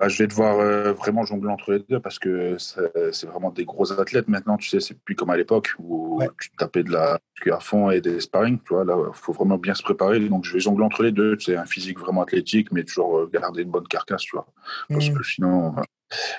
Bah, 0.00 0.08
je 0.08 0.16
vais 0.16 0.26
devoir 0.26 0.58
euh, 0.58 0.94
vraiment 0.94 1.24
jongler 1.26 1.50
entre 1.50 1.72
les 1.72 1.80
deux 1.80 2.00
parce 2.00 2.18
que 2.18 2.56
c'est 2.58 3.26
vraiment 3.26 3.50
des 3.50 3.66
gros 3.66 3.92
athlètes 3.92 4.28
maintenant. 4.28 4.56
Tu 4.56 4.70
sais, 4.70 4.80
c'est 4.80 4.98
plus 4.98 5.14
comme 5.14 5.28
à 5.28 5.36
l'époque 5.36 5.74
où 5.78 6.22
tu 6.40 6.50
tapais 6.56 6.82
de 6.82 6.90
la 6.90 7.20
à 7.50 7.60
fond 7.60 7.90
et 7.90 8.00
des 8.00 8.20
sparring. 8.20 8.58
Tu 8.66 8.74
vois, 8.74 8.84
là, 8.84 8.96
il 8.98 9.14
faut 9.14 9.32
vraiment 9.32 9.58
bien 9.58 9.74
se 9.74 9.82
préparer. 9.82 10.20
Donc, 10.20 10.44
je 10.44 10.54
vais 10.54 10.60
jongler 10.60 10.84
entre 10.84 11.02
les 11.02 11.12
deux. 11.12 11.36
C'est 11.38 11.56
un 11.56 11.66
physique 11.66 11.98
vraiment 11.98 12.22
athlétique, 12.22 12.72
mais 12.72 12.82
toujours 12.84 13.18
euh, 13.18 13.30
garder 13.32 13.62
une 13.62 13.70
bonne 13.70 13.86
carcasse, 13.86 14.22
tu 14.22 14.36
vois. 14.36 14.46
Parce 14.88 15.10
mmh. 15.10 15.14
que 15.14 15.22
sinon, 15.22 15.74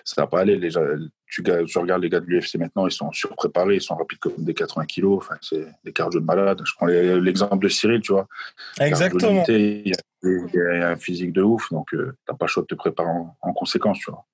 ça 0.03 0.21
va 0.21 0.27
pas 0.27 0.41
aller. 0.41 0.57
Les, 0.57 0.69
tu, 1.27 1.43
tu 1.43 1.77
regardes 1.77 2.01
les 2.03 2.09
gars 2.09 2.19
de 2.19 2.25
l'UFC 2.25 2.55
maintenant, 2.55 2.85
ils 2.87 2.91
sont 2.91 3.11
surpréparés, 3.11 3.75
ils 3.75 3.81
sont 3.81 3.95
rapides 3.95 4.19
comme 4.19 4.33
des 4.37 4.53
80 4.53 4.85
kilos. 4.85 5.17
Enfin, 5.17 5.35
c'est 5.41 5.65
des 5.83 5.93
cardio 5.93 6.19
de 6.19 6.25
malade. 6.25 6.61
Je 6.63 6.73
prends 6.75 6.87
l'exemple 6.87 7.63
de 7.63 7.69
Cyril, 7.69 8.01
tu 8.01 8.11
vois. 8.11 8.27
Exactement. 8.79 9.43
Il 9.47 9.87
y, 9.87 9.93
a, 9.93 10.89
un 10.89 10.97
physique 10.97 11.33
de 11.33 11.41
ouf, 11.41 11.71
donc 11.71 11.93
euh, 11.93 12.15
tu 12.25 12.31
n'as 12.31 12.37
pas 12.37 12.45
le 12.45 12.49
choix 12.49 12.63
de 12.63 12.67
te 12.67 12.75
préparer 12.75 13.09
en, 13.09 13.53
conséquence, 13.53 13.97
tu 13.99 14.11
vois. 14.11 14.25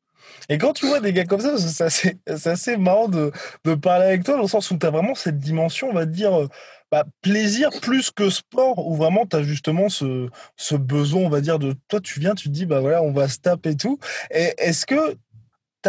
Et 0.50 0.58
quand 0.58 0.74
tu 0.74 0.88
vois 0.88 1.00
des 1.00 1.14
gars 1.14 1.26
comme 1.26 1.40
ça, 1.40 1.58
c'est 1.58 1.84
assez, 1.84 2.18
assez, 2.28 2.78
marrant 2.78 3.08
de, 3.08 3.32
de, 3.64 3.76
parler 3.76 4.06
avec 4.06 4.24
toi, 4.24 4.36
dans 4.36 4.42
le 4.42 4.48
sens 4.48 4.70
où 4.72 4.78
tu 4.78 4.86
as 4.86 4.90
vraiment 4.90 5.16
cette 5.16 5.40
dimension, 5.40 5.90
on 5.90 5.94
va 5.94 6.06
dire, 6.06 6.34
euh, 6.34 6.48
bah, 6.92 7.06
plaisir 7.22 7.70
plus 7.82 8.12
que 8.12 8.30
sport, 8.30 8.88
où 8.88 8.96
vraiment 8.96 9.26
tu 9.26 9.36
as 9.36 9.44
justement 9.44 9.90
ce, 9.90 10.30
ce 10.56 10.76
besoin, 10.76 11.22
on 11.22 11.30
va 11.30 11.42
dire, 11.42 11.60
de 11.60 11.76
toi, 11.88 12.00
tu 12.00 12.20
viens, 12.20 12.34
tu 12.34 12.48
te 12.50 12.54
dis, 12.54 12.66
bah 12.66 12.80
voilà, 12.80 13.02
on 13.04 13.12
va 13.12 13.28
se 13.28 13.40
taper 13.40 13.72
et 13.72 13.78
tout. 13.78 14.00
Et 14.32 14.54
est-ce 14.58 14.86
que 14.86 15.18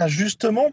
justement 0.07 0.71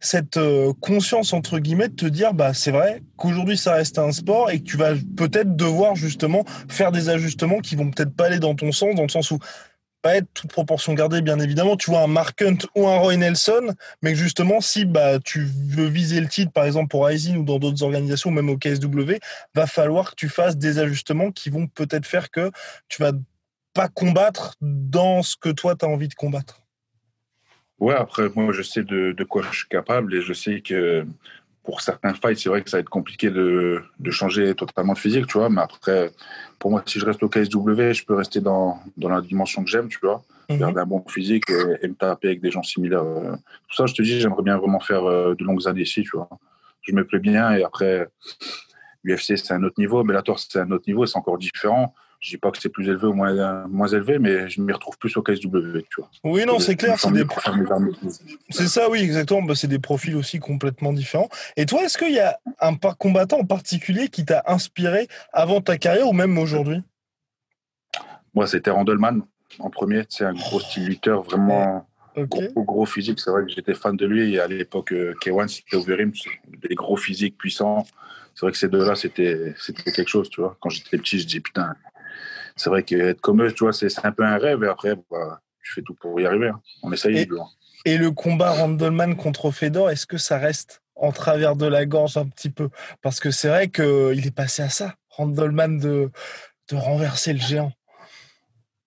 cette 0.00 0.36
euh, 0.36 0.72
conscience, 0.80 1.32
entre 1.32 1.58
guillemets, 1.58 1.88
de 1.88 1.94
te 1.94 2.06
dire, 2.06 2.34
bah, 2.34 2.52
c'est 2.52 2.70
vrai 2.70 3.02
qu'aujourd'hui, 3.16 3.56
ça 3.56 3.74
reste 3.74 3.98
un 3.98 4.12
sport 4.12 4.50
et 4.50 4.58
que 4.58 4.64
tu 4.64 4.76
vas 4.76 4.94
peut-être 5.16 5.56
devoir 5.56 5.94
justement 5.94 6.44
faire 6.68 6.92
des 6.92 7.08
ajustements 7.08 7.60
qui 7.60 7.76
vont 7.76 7.90
peut-être 7.90 8.14
pas 8.14 8.26
aller 8.26 8.38
dans 8.38 8.54
ton 8.54 8.72
sens, 8.72 8.94
dans 8.94 9.02
le 9.02 9.08
sens 9.08 9.30
où 9.30 9.38
pas 10.04 10.16
être 10.16 10.28
toute 10.34 10.50
proportion 10.50 10.92
gardée, 10.92 11.22
bien 11.22 11.40
évidemment. 11.40 11.76
Tu 11.76 11.90
vois 11.90 12.02
un 12.02 12.06
Mark 12.06 12.40
Hunt 12.42 12.58
ou 12.74 12.86
un 12.86 12.98
Roy 12.98 13.16
Nelson, 13.16 13.74
mais 14.02 14.14
justement, 14.14 14.60
si 14.60 14.84
bah, 14.84 15.18
tu 15.18 15.48
veux 15.68 15.86
viser 15.86 16.20
le 16.20 16.28
titre, 16.28 16.52
par 16.52 16.66
exemple 16.66 16.88
pour 16.88 17.06
Rising 17.06 17.38
ou 17.38 17.44
dans 17.44 17.58
d'autres 17.58 17.82
organisations, 17.82 18.30
même 18.30 18.50
au 18.50 18.58
KSW, 18.58 19.14
va 19.54 19.66
falloir 19.66 20.10
que 20.10 20.16
tu 20.16 20.28
fasses 20.28 20.58
des 20.58 20.78
ajustements 20.78 21.32
qui 21.32 21.48
vont 21.48 21.66
peut-être 21.68 22.04
faire 22.04 22.30
que 22.30 22.50
tu 22.88 23.02
vas 23.02 23.12
pas 23.72 23.88
combattre 23.88 24.56
dans 24.60 25.22
ce 25.22 25.36
que 25.36 25.48
toi, 25.48 25.74
tu 25.74 25.86
as 25.86 25.88
envie 25.88 26.08
de 26.08 26.14
combattre. 26.14 26.63
Ouais, 27.80 27.94
après, 27.94 28.28
moi, 28.34 28.52
je 28.52 28.62
sais 28.62 28.82
de, 28.82 29.12
de, 29.12 29.24
quoi 29.24 29.42
je 29.42 29.58
suis 29.58 29.68
capable 29.68 30.14
et 30.14 30.22
je 30.22 30.32
sais 30.32 30.60
que 30.60 31.04
pour 31.64 31.80
certains 31.80 32.14
fights, 32.14 32.38
c'est 32.38 32.48
vrai 32.48 32.62
que 32.62 32.70
ça 32.70 32.76
va 32.76 32.82
être 32.82 32.90
compliqué 32.90 33.30
de, 33.30 33.82
de, 33.98 34.10
changer 34.10 34.54
totalement 34.54 34.92
de 34.92 34.98
physique, 34.98 35.26
tu 35.26 35.38
vois. 35.38 35.48
Mais 35.48 35.62
après, 35.62 36.12
pour 36.58 36.70
moi, 36.70 36.82
si 36.86 36.98
je 36.98 37.06
reste 37.06 37.22
au 37.22 37.28
KSW, 37.28 37.92
je 37.92 38.04
peux 38.04 38.14
rester 38.14 38.40
dans, 38.40 38.78
dans 38.96 39.08
la 39.08 39.20
dimension 39.20 39.64
que 39.64 39.70
j'aime, 39.70 39.88
tu 39.88 39.98
vois. 40.02 40.22
Mhm. 40.50 40.58
Garder 40.58 40.80
un 40.80 40.86
bon 40.86 41.04
physique 41.08 41.44
et, 41.50 41.88
me 41.88 41.94
taper 41.94 42.28
avec 42.28 42.42
des 42.42 42.50
gens 42.50 42.62
similaires. 42.62 43.02
Tout 43.02 43.74
ça, 43.74 43.86
je 43.86 43.94
te 43.94 44.02
dis, 44.02 44.20
j'aimerais 44.20 44.42
bien 44.42 44.58
vraiment 44.58 44.80
faire 44.80 45.04
euh, 45.04 45.34
de 45.34 45.42
longues 45.42 45.66
années 45.66 45.82
ici, 45.82 46.02
tu 46.02 46.16
vois. 46.16 46.28
Je 46.82 46.92
me 46.92 47.04
plais 47.04 47.18
bien 47.18 47.54
et 47.54 47.64
après, 47.64 48.08
UFC, 49.04 49.36
c'est 49.36 49.52
un 49.52 49.62
autre 49.62 49.76
niveau. 49.78 50.04
Bellator, 50.04 50.38
c'est 50.38 50.60
un 50.60 50.70
autre 50.70 50.84
niveau, 50.86 51.06
c'est 51.06 51.16
encore 51.16 51.38
différent. 51.38 51.94
Je 52.24 52.30
dis 52.30 52.36
pas 52.38 52.50
que 52.50 52.58
c'est 52.58 52.70
plus 52.70 52.88
élevé 52.88 53.06
ou 53.06 53.12
moins, 53.12 53.66
moins 53.68 53.86
élevé, 53.86 54.18
mais 54.18 54.48
je 54.48 54.62
m'y 54.62 54.72
retrouve 54.72 54.96
plus 54.96 55.14
au 55.18 55.22
KSW, 55.22 55.80
tu 55.90 56.00
vois. 56.00 56.08
Oui, 56.24 56.46
non, 56.46 56.58
c'est 56.58 56.74
clair. 56.74 56.98
C'est 56.98 57.12
des... 57.12 57.26
C'est 58.48 58.66
ça, 58.66 58.88
oui, 58.88 59.00
exactement. 59.00 59.42
Bah, 59.42 59.54
c'est 59.54 59.68
des 59.68 59.78
profils 59.78 60.16
aussi 60.16 60.38
complètement 60.38 60.94
différents. 60.94 61.28
Et 61.58 61.66
toi, 61.66 61.84
est-ce 61.84 61.98
qu'il 61.98 62.14
y 62.14 62.20
a 62.20 62.40
un 62.60 62.76
combattant 62.76 63.40
en 63.40 63.44
particulier 63.44 64.08
qui 64.08 64.24
t'a 64.24 64.42
inspiré 64.46 65.06
avant 65.34 65.60
ta 65.60 65.76
carrière 65.76 66.08
ou 66.08 66.14
même 66.14 66.38
aujourd'hui? 66.38 66.82
Moi, 68.32 68.46
c'était 68.46 68.70
Randleman 68.70 69.20
en 69.58 69.68
premier. 69.68 70.04
C'est 70.08 70.24
un 70.24 70.32
gros 70.32 70.60
style 70.60 70.86
lutteur, 70.86 71.24
vraiment 71.24 71.86
gros, 72.16 72.64
gros, 72.64 72.86
physique. 72.86 73.20
C'est 73.20 73.30
vrai 73.30 73.44
que 73.44 73.50
j'étais 73.50 73.74
fan 73.74 73.98
de 73.98 74.06
lui. 74.06 74.32
Et 74.32 74.40
à 74.40 74.46
l'époque, 74.46 74.92
euh, 74.92 75.14
K1, 75.22 75.48
c'était 75.48 75.76
Overeem, 75.76 76.10
des 76.62 76.74
gros 76.74 76.96
physiques 76.96 77.36
puissants. 77.36 77.84
C'est 78.34 78.46
vrai 78.46 78.52
que 78.52 78.58
ces 78.58 78.68
deux-là, 78.68 78.94
c'était 78.94 79.54
quelque 79.94 80.08
chose, 80.08 80.30
tu 80.30 80.40
vois. 80.40 80.56
Quand 80.58 80.70
j'étais 80.70 80.96
petit, 80.96 81.18
je 81.18 81.26
dis 81.26 81.40
putain, 81.40 81.74
c'est 82.56 82.70
vrai 82.70 82.82
qu'être 82.82 83.20
comme 83.20 83.42
eux, 83.42 83.52
tu 83.52 83.64
vois, 83.64 83.72
c'est 83.72 83.88
un 84.04 84.12
peu 84.12 84.24
un 84.24 84.38
rêve. 84.38 84.62
Et 84.64 84.68
après, 84.68 84.94
bah, 85.10 85.40
je 85.60 85.72
fais 85.74 85.82
tout 85.82 85.94
pour 85.94 86.20
y 86.20 86.26
arriver. 86.26 86.48
Hein. 86.48 86.60
On 86.82 86.92
essaye. 86.92 87.18
Et, 87.18 87.28
et 87.84 87.98
le 87.98 88.10
combat 88.10 88.50
Randleman 88.50 89.16
contre 89.16 89.50
Fedor, 89.50 89.90
est-ce 89.90 90.06
que 90.06 90.18
ça 90.18 90.38
reste 90.38 90.82
en 90.94 91.12
travers 91.12 91.56
de 91.56 91.66
la 91.66 91.86
gorge 91.86 92.16
un 92.16 92.26
petit 92.26 92.50
peu? 92.50 92.70
Parce 93.02 93.20
que 93.20 93.30
c'est 93.30 93.48
vrai 93.48 93.68
qu'il 93.68 94.26
est 94.26 94.34
passé 94.34 94.62
à 94.62 94.68
ça, 94.68 94.94
Randleman, 95.10 95.78
de, 95.78 96.10
de 96.70 96.76
renverser 96.76 97.32
le 97.32 97.40
géant. 97.40 97.72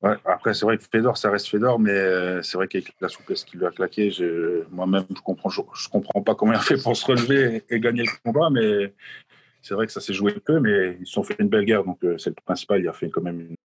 Ouais, 0.04 0.16
après, 0.26 0.54
c'est 0.54 0.64
vrai 0.64 0.78
que 0.78 0.84
Fedor, 0.84 1.18
ça 1.18 1.32
reste 1.32 1.48
Fedor, 1.48 1.80
mais 1.80 1.92
euh, 1.92 2.44
c'est 2.44 2.56
vrai 2.56 2.68
qu'avec 2.68 2.94
la 3.02 3.10
souplesse 3.10 3.44
qu'il 3.44 3.60
lui 3.60 3.66
a 3.66 3.72
claqué, 3.72 4.12
moi-même, 4.70 5.06
je 5.10 5.22
comprends, 5.22 5.50
je, 5.50 5.62
comprends 5.90 6.22
pas 6.22 6.36
comment 6.36 6.54
il 6.54 6.58
a 6.58 6.60
fait 6.60 6.78
pour 6.78 6.96
se 6.96 7.04
relever 7.06 7.64
et, 7.70 7.80
gagner 7.80 8.04
le 8.04 8.12
combat, 8.24 8.50
mais 8.52 8.94
c'est 9.68 9.74
vrai 9.74 9.86
que 9.86 9.92
ça 9.92 10.00
s'est 10.00 10.14
joué 10.14 10.32
peu, 10.34 10.60
mais 10.60 10.98
ils 11.00 11.08
sont 11.08 11.24
fait 11.24 11.36
une 11.40 11.50
belle 11.50 11.66
guerre, 11.66 11.84
donc 11.84 11.98
euh, 12.04 12.18
c'est 12.18 12.30
le 12.30 12.36
principal. 12.46 12.80
Il 12.80 12.88
a 12.88 12.94
fait 12.94 13.10
quand 13.10 13.22
même 13.22 13.42
une. 13.42 13.56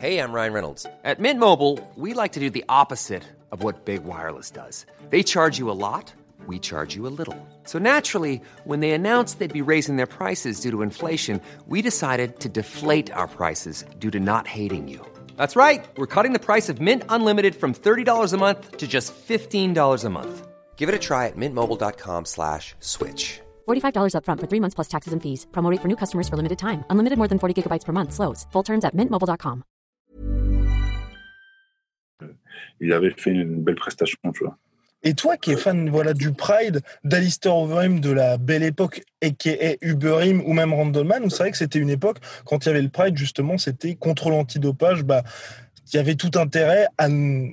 Hey, 0.00 0.18
I'm 0.18 0.32
Ryan 0.32 0.52
Reynolds. 0.52 0.86
At 1.04 1.20
Mint 1.20 1.38
Mobile, 1.38 1.78
we 1.96 2.12
like 2.12 2.32
to 2.32 2.40
do 2.40 2.50
the 2.50 2.64
opposite 2.68 3.22
of 3.52 3.62
what 3.62 3.84
Big 3.84 4.02
Wireless 4.04 4.50
does. 4.50 4.84
They 5.10 5.22
charge 5.22 5.58
you 5.60 5.70
a 5.70 5.78
lot, 5.78 6.12
we 6.48 6.58
charge 6.58 6.96
you 6.96 7.06
a 7.06 7.12
little. 7.16 7.36
So 7.64 7.78
naturally, 7.78 8.40
when 8.64 8.80
they 8.80 8.90
announced 8.90 9.38
they'd 9.38 9.52
be 9.52 9.62
raising 9.62 9.96
their 9.96 10.08
prices 10.08 10.60
due 10.60 10.72
to 10.72 10.82
inflation, 10.82 11.40
we 11.68 11.82
decided 11.82 12.40
to 12.40 12.48
deflate 12.48 13.12
our 13.12 13.28
prices 13.28 13.84
due 14.00 14.10
to 14.10 14.18
not 14.18 14.48
hating 14.48 14.88
you. 14.88 14.98
That's 15.36 15.54
right. 15.54 15.84
We're 15.96 16.08
cutting 16.08 16.32
the 16.32 16.40
price 16.40 16.68
of 16.68 16.80
Mint 16.80 17.04
Unlimited 17.08 17.54
from 17.54 17.72
$30 17.72 18.32
a 18.32 18.36
month 18.36 18.78
to 18.78 18.88
just 18.88 19.14
$15 19.14 20.04
a 20.04 20.10
month. 20.10 20.48
Give 20.76 20.88
it 20.88 20.96
a 20.96 20.98
try 20.98 21.28
at 21.28 21.36
mintmobile.com 21.36 22.24
slash 22.24 22.74
switch. 22.80 23.40
$45 23.66 24.14
upfront 24.14 24.40
for 24.40 24.48
three 24.48 24.60
months 24.60 24.74
plus 24.74 24.88
taxes 24.88 25.12
and 25.12 25.20
fees. 25.20 25.46
Promote 25.52 25.80
for 25.80 25.88
new 25.88 25.96
customers 25.96 26.28
for 26.28 26.36
limited 26.36 26.58
time. 26.58 26.84
Unlimited 26.90 27.18
more 27.18 27.28
than 27.28 27.38
40 27.38 27.62
gigabytes 27.62 27.84
per 27.84 27.92
month. 27.92 28.12
Slows. 28.12 28.46
Full 28.52 28.64
terms 28.64 28.84
at 28.84 28.96
mintmobile.com. 28.96 29.62
Il 32.80 32.92
avait 32.92 33.14
fait 33.16 33.30
une 33.30 33.62
belle 33.62 33.76
prestation, 33.76 34.18
tu 34.32 34.44
vois. 34.44 34.58
Et 35.04 35.14
toi 35.14 35.36
qui 35.36 35.50
es 35.50 35.56
fan 35.56 35.90
voilà, 35.90 36.14
du 36.14 36.32
Pride, 36.32 36.80
d'Alistair 37.02 37.56
Overeem, 37.56 37.98
de 37.98 38.10
la 38.10 38.38
belle 38.38 38.62
époque, 38.62 39.02
a.k.a. 39.22 39.76
Uberim 39.80 40.42
ou 40.46 40.52
même 40.52 40.72
Randleman, 40.72 41.28
c'est 41.28 41.38
vrai 41.38 41.50
que 41.50 41.56
c'était 41.56 41.80
une 41.80 41.90
époque, 41.90 42.18
quand 42.44 42.64
il 42.64 42.68
y 42.68 42.70
avait 42.70 42.82
le 42.82 42.88
Pride, 42.88 43.16
justement, 43.16 43.58
c'était 43.58 43.96
contre 43.96 44.30
l'antidopage, 44.30 45.02
bah, 45.02 45.24
il 45.92 45.96
y 45.96 45.98
avait 45.98 46.14
tout 46.14 46.30
intérêt 46.36 46.86
à, 46.98 47.08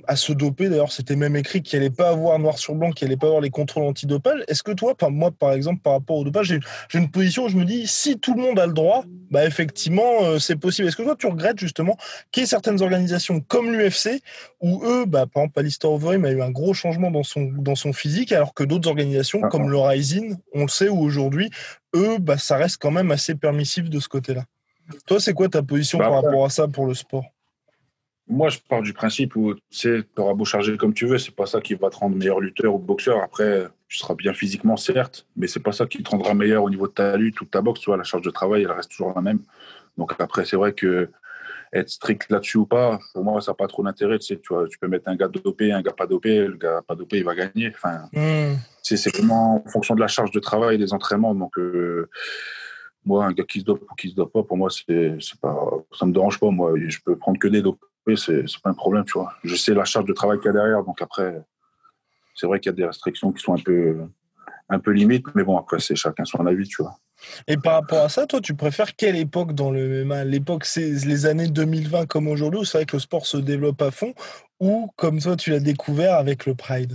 à 0.06 0.16
se 0.16 0.32
doper. 0.32 0.68
D'ailleurs, 0.68 0.92
c'était 0.92 1.16
même 1.16 1.36
écrit 1.36 1.62
qu'il 1.62 1.78
n'allait 1.78 1.90
pas 1.90 2.10
avoir 2.10 2.38
noir 2.38 2.58
sur 2.58 2.74
blanc, 2.74 2.90
qu'il 2.90 3.06
n'allait 3.06 3.16
pas 3.16 3.26
avoir 3.26 3.40
les 3.40 3.50
contrôles 3.50 3.84
antidopage. 3.84 4.40
Est-ce 4.48 4.62
que 4.62 4.72
toi, 4.72 4.94
moi, 5.10 5.30
par 5.30 5.52
exemple, 5.52 5.80
par 5.82 5.94
rapport 5.94 6.16
au 6.16 6.24
dopage, 6.24 6.46
j'ai 6.88 6.98
une 6.98 7.10
position 7.10 7.44
où 7.44 7.48
je 7.48 7.56
me 7.56 7.64
dis, 7.64 7.86
si 7.86 8.18
tout 8.18 8.34
le 8.34 8.42
monde 8.42 8.58
a 8.58 8.66
le 8.66 8.72
droit, 8.72 9.04
bah 9.30 9.44
effectivement, 9.44 10.22
euh, 10.22 10.38
c'est 10.38 10.56
possible. 10.56 10.88
Est-ce 10.88 10.96
que 10.96 11.02
toi, 11.02 11.16
tu 11.18 11.26
regrettes 11.26 11.58
justement 11.58 11.96
qu'il 12.30 12.42
y 12.42 12.44
ait 12.44 12.46
certaines 12.46 12.82
organisations 12.82 13.40
comme 13.40 13.72
l'UFC, 13.72 14.22
où 14.60 14.82
eux, 14.84 15.04
bah, 15.06 15.26
par 15.32 15.44
exemple, 15.44 15.58
Alistair 15.60 15.90
Overeem 15.92 16.24
a 16.24 16.30
eu 16.30 16.42
un 16.42 16.50
gros 16.50 16.74
changement 16.74 17.10
dans 17.10 17.22
son, 17.22 17.50
dans 17.52 17.74
son 17.74 17.92
physique, 17.92 18.32
alors 18.32 18.54
que 18.54 18.64
d'autres 18.64 18.88
organisations, 18.88 19.40
comme 19.42 19.70
le 19.70 19.78
Rising, 19.78 20.36
on 20.54 20.62
le 20.62 20.68
sait, 20.68 20.88
où 20.88 21.00
aujourd'hui, 21.00 21.50
eux, 21.94 22.18
bah, 22.18 22.38
ça 22.38 22.56
reste 22.56 22.78
quand 22.78 22.90
même 22.90 23.10
assez 23.10 23.34
permissif 23.34 23.90
de 23.90 24.00
ce 24.00 24.08
côté-là. 24.08 24.44
Toi, 25.06 25.20
c'est 25.20 25.34
quoi 25.34 25.48
ta 25.48 25.62
position 25.62 25.98
bah, 25.98 26.06
par 26.06 26.22
rapport 26.22 26.44
à 26.44 26.50
ça 26.50 26.68
pour 26.68 26.86
le 26.86 26.94
sport? 26.94 27.24
Moi, 28.30 28.48
je 28.48 28.58
pars 28.66 28.80
du 28.80 28.92
principe 28.92 29.34
où 29.34 29.54
tu 29.54 29.60
sais, 29.70 30.04
auras 30.16 30.34
beau 30.34 30.44
charger 30.44 30.76
comme 30.76 30.94
tu 30.94 31.06
veux, 31.06 31.18
c'est 31.18 31.34
pas 31.34 31.46
ça 31.46 31.60
qui 31.60 31.74
va 31.74 31.90
te 31.90 31.96
rendre 31.96 32.16
meilleur 32.16 32.40
lutteur 32.40 32.74
ou 32.74 32.78
boxeur. 32.78 33.22
Après, 33.22 33.66
tu 33.88 33.98
seras 33.98 34.14
bien 34.14 34.32
physiquement, 34.32 34.76
certes, 34.76 35.26
mais 35.36 35.48
c'est 35.48 35.60
pas 35.60 35.72
ça 35.72 35.86
qui 35.86 36.02
te 36.02 36.10
rendra 36.10 36.32
meilleur 36.32 36.62
au 36.62 36.70
niveau 36.70 36.86
de 36.86 36.92
ta 36.92 37.16
lutte 37.16 37.40
ou 37.40 37.44
de 37.44 37.50
ta 37.50 37.60
boxe. 37.60 37.80
Tu 37.80 37.90
vois, 37.90 37.96
la 37.96 38.04
charge 38.04 38.22
de 38.22 38.30
travail, 38.30 38.62
elle 38.62 38.70
reste 38.70 38.92
toujours 38.92 39.12
la 39.14 39.20
même. 39.20 39.40
Donc 39.98 40.12
après, 40.18 40.44
c'est 40.44 40.56
vrai 40.56 40.72
que 40.72 41.10
être 41.72 41.88
strict 41.88 42.30
là-dessus 42.30 42.58
ou 42.58 42.66
pas, 42.66 42.98
pour 43.14 43.24
moi, 43.24 43.40
ça 43.40 43.50
n'a 43.50 43.56
pas 43.56 43.66
trop 43.66 43.82
d'intérêt. 43.82 44.18
Tu, 44.18 44.26
sais, 44.26 44.40
tu, 44.40 44.54
vois, 44.54 44.68
tu 44.68 44.78
peux 44.78 44.88
mettre 44.88 45.08
un 45.08 45.16
gars 45.16 45.28
dopé, 45.28 45.72
un 45.72 45.82
gars 45.82 45.92
pas 45.92 46.06
dopé, 46.06 46.46
le 46.46 46.56
gars 46.56 46.82
pas 46.86 46.94
dopé, 46.94 47.18
il 47.18 47.24
va 47.24 47.34
gagner. 47.34 47.72
Enfin, 47.74 48.08
hmm. 48.12 48.56
c'est 48.82 49.16
vraiment 49.16 49.62
en 49.64 49.68
fonction 49.68 49.94
de 49.96 50.00
la 50.00 50.08
charge 50.08 50.30
de 50.30 50.40
travail 50.40 50.76
et 50.76 50.78
des 50.78 50.92
entraînements. 50.92 51.34
Donc, 51.34 51.58
euh, 51.58 52.08
moi, 53.04 53.24
un 53.24 53.32
gars 53.32 53.44
qui 53.44 53.60
se 53.60 53.64
dope 53.64 53.82
ou 53.90 53.94
qui 53.94 54.10
se 54.10 54.14
dope 54.14 54.32
pas, 54.32 54.42
pour 54.44 54.56
moi, 54.56 54.68
c'est 54.70 55.16
pas, 55.40 55.70
ça 55.92 56.06
me 56.06 56.12
dérange 56.12 56.38
pas. 56.38 56.50
Moi, 56.50 56.74
je 56.88 56.98
peux 57.04 57.16
prendre 57.16 57.38
que 57.38 57.48
des 57.48 57.62
dopés 57.62 57.86
oui, 58.10 58.18
c'est 58.18 58.62
pas 58.62 58.70
un 58.70 58.74
problème, 58.74 59.04
tu 59.04 59.12
vois. 59.14 59.32
Je 59.44 59.54
sais 59.54 59.74
la 59.74 59.84
charge 59.84 60.06
de 60.06 60.12
travail 60.12 60.38
qu'il 60.38 60.46
y 60.46 60.50
a 60.50 60.52
derrière, 60.52 60.82
donc 60.84 61.00
après, 61.02 61.42
c'est 62.34 62.46
vrai 62.46 62.60
qu'il 62.60 62.70
y 62.70 62.74
a 62.74 62.76
des 62.76 62.86
restrictions 62.86 63.32
qui 63.32 63.42
sont 63.42 63.54
un 63.54 63.62
peu, 63.62 63.98
un 64.68 64.78
peu 64.78 64.92
limites, 64.92 65.26
mais 65.34 65.44
bon, 65.44 65.56
après, 65.56 65.80
c'est 65.80 65.96
chacun 65.96 66.24
son 66.24 66.46
avis, 66.46 66.68
tu 66.68 66.82
vois. 66.82 66.96
Et 67.46 67.56
par 67.56 67.74
rapport 67.74 68.04
à 68.04 68.08
ça, 68.08 68.26
toi, 68.26 68.40
tu 68.40 68.54
préfères 68.54 68.96
quelle 68.96 69.16
époque 69.16 69.52
dans 69.52 69.70
le 69.70 70.04
MMA? 70.04 70.24
L'époque, 70.24 70.64
c'est 70.64 70.90
les 70.90 71.26
années 71.26 71.48
2020 71.48 72.06
comme 72.06 72.28
aujourd'hui, 72.28 72.60
où 72.60 72.64
c'est 72.64 72.78
vrai 72.78 72.86
que 72.86 72.96
le 72.96 73.00
sport 73.00 73.26
se 73.26 73.36
développe 73.36 73.82
à 73.82 73.90
fond, 73.90 74.14
ou 74.58 74.90
comme 74.96 75.20
toi, 75.20 75.36
tu 75.36 75.50
l'as 75.50 75.60
découvert 75.60 76.14
avec 76.14 76.46
le 76.46 76.54
Pride? 76.54 76.94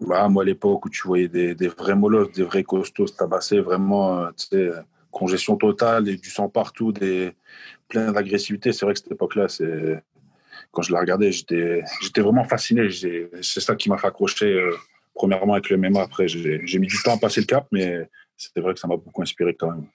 Bah, 0.00 0.28
Moi, 0.28 0.44
l'époque 0.44 0.86
où 0.86 0.90
tu 0.90 1.06
voyais 1.06 1.28
des, 1.28 1.54
des 1.54 1.68
vrais 1.68 1.96
molosses, 1.96 2.32
des 2.32 2.44
vrais 2.44 2.62
costauds 2.62 3.06
se 3.06 3.14
tabasser, 3.14 3.60
vraiment, 3.60 4.20
euh, 4.20 4.30
tu 4.36 4.46
sais, 4.46 4.70
congestion 5.14 5.56
totale 5.56 6.08
et 6.08 6.16
du 6.16 6.28
sang 6.28 6.48
partout, 6.48 6.92
des, 6.92 7.32
plein 7.88 8.12
d'agressivité. 8.12 8.72
C'est 8.72 8.84
vrai 8.84 8.94
que 8.94 9.00
cette 9.00 9.12
époque-là, 9.12 9.48
c'est 9.48 10.02
quand 10.72 10.82
je 10.82 10.92
la 10.92 11.00
regardais, 11.00 11.32
j'étais, 11.32 11.82
vraiment 12.18 12.44
fasciné. 12.44 12.88
C'est 13.40 13.60
ça 13.60 13.76
qui 13.76 13.88
m'a 13.88 13.96
fait 13.96 14.08
accrocher, 14.08 14.52
euh, 14.52 14.76
premièrement 15.14 15.54
avec 15.54 15.70
le 15.70 15.76
MMA. 15.76 16.02
Après, 16.02 16.28
j'ai, 16.28 16.78
mis 16.78 16.88
du 16.88 17.02
temps 17.02 17.14
à 17.14 17.18
passer 17.18 17.40
le 17.40 17.46
cap, 17.46 17.66
mais 17.70 18.08
c'était 18.36 18.60
vrai 18.60 18.74
que 18.74 18.80
ça 18.80 18.88
m'a 18.88 18.96
beaucoup 18.96 19.22
inspiré 19.22 19.54
quand 19.54 19.70
même. 19.70 19.86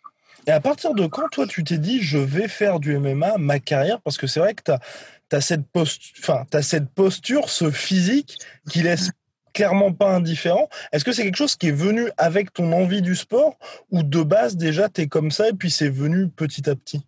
Et 0.48 0.52
à 0.52 0.62
partir 0.62 0.94
de 0.94 1.06
quand, 1.06 1.28
toi, 1.30 1.46
tu 1.46 1.64
t'es 1.64 1.78
dit, 1.78 2.02
je 2.02 2.18
vais 2.18 2.48
faire 2.48 2.80
du 2.80 2.98
MMA, 2.98 3.38
ma 3.38 3.60
carrière? 3.60 4.02
Parce 4.02 4.18
que 4.18 4.26
c'est 4.26 4.40
vrai 4.40 4.54
que 4.54 4.64
tu 4.64 5.36
as 5.36 5.42
cette 5.42 6.90
posture, 6.90 7.50
ce 7.50 7.70
physique 7.70 8.40
qui 8.70 8.82
laisse 8.82 9.12
clairement 9.54 9.94
pas 9.94 10.14
indifférent. 10.16 10.70
Est-ce 10.92 11.06
que 11.06 11.12
c'est 11.12 11.24
quelque 11.24 11.38
chose 11.38 11.56
qui 11.56 11.68
est 11.68 11.72
venu 11.72 12.10
avec 12.18 12.54
ton 12.54 12.72
envie 12.72 13.02
du 13.02 13.16
sport 13.16 13.58
ou 13.92 14.04
de 14.04 14.24
base 14.24 14.58
déjà 14.58 14.90
tu 14.90 15.02
es 15.02 15.08
comme 15.08 15.32
ça 15.32 15.50
et 15.50 15.54
puis 15.54 15.72
c'est 15.72 15.90
venu 15.90 16.30
petit 16.30 16.70
à 16.70 16.76
petit? 16.76 17.06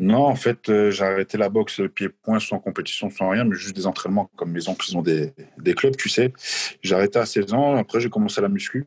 Non, 0.00 0.24
en 0.24 0.34
fait, 0.34 0.70
euh, 0.70 0.90
j'ai 0.90 1.04
arrêté 1.04 1.36
la 1.36 1.50
boxe 1.50 1.82
pied-point 1.94 2.40
sans 2.40 2.58
compétition, 2.58 3.10
sans 3.10 3.28
rien, 3.28 3.44
mais 3.44 3.54
juste 3.54 3.76
des 3.76 3.86
entraînements 3.86 4.30
comme 4.34 4.50
mes 4.50 4.66
oncles, 4.66 4.86
ils 4.88 4.96
ont 4.96 5.02
des, 5.02 5.34
des 5.58 5.74
clubs, 5.74 5.94
tu 5.94 6.08
sais. 6.08 6.32
J'ai 6.82 6.94
arrêté 6.94 7.18
à 7.18 7.26
16 7.26 7.52
ans, 7.52 7.76
après 7.76 8.00
j'ai 8.00 8.08
commencé 8.08 8.40
la 8.40 8.48
muscu. 8.48 8.86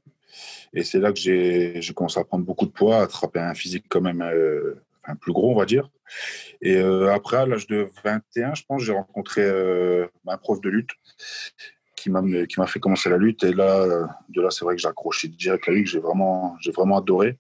Et 0.74 0.84
c'est 0.84 0.98
là 0.98 1.14
que 1.14 1.20
j'ai 1.20 1.94
commencé 1.96 2.20
à 2.20 2.24
prendre 2.24 2.44
beaucoup 2.44 2.66
de 2.66 2.72
poids, 2.72 2.98
à 2.98 3.04
attraper 3.04 3.40
un 3.40 3.54
physique 3.54 3.86
quand 3.90 4.02
même 4.02 4.24
euh, 4.24 4.74
plus 5.22 5.34
gros, 5.34 5.52
on 5.52 5.56
va 5.56 5.66
dire. 5.66 5.92
Et 6.64 6.78
euh, 6.78 7.14
après, 7.14 7.38
à 7.38 7.46
l'âge 7.46 7.68
de 7.68 7.88
21, 8.04 8.56
je 8.56 8.64
pense, 8.68 8.82
j'ai 8.82 8.94
rencontré 8.94 9.48
un 9.48 10.38
prof 10.38 10.62
de 10.62 10.70
lutte 10.70 10.90
qui 12.04 12.10
m'a 12.10 12.22
qui 12.48 12.60
m'a 12.60 12.68
fait 12.68 12.80
commencer 12.80 13.10
la 13.10 13.18
lutte. 13.18 13.44
Et 13.44 13.54
là, 13.54 13.86
de 14.30 14.42
là, 14.42 14.50
c'est 14.52 14.66
vrai 14.66 14.76
que 14.76 14.82
j'ai 14.82 14.88
accroché 14.88 15.30
direct 15.30 15.68
la 15.68 15.74
lutte, 15.74 15.86
que 15.86 15.92
j'ai 15.92 16.00
vraiment, 16.00 16.58
j'ai 16.60 16.72
vraiment 16.72 16.98
adoré. 16.98 17.38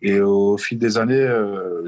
Et 0.00 0.20
au 0.20 0.56
fil 0.56 0.78
des 0.78 0.98
années, 0.98 1.14
euh, 1.14 1.82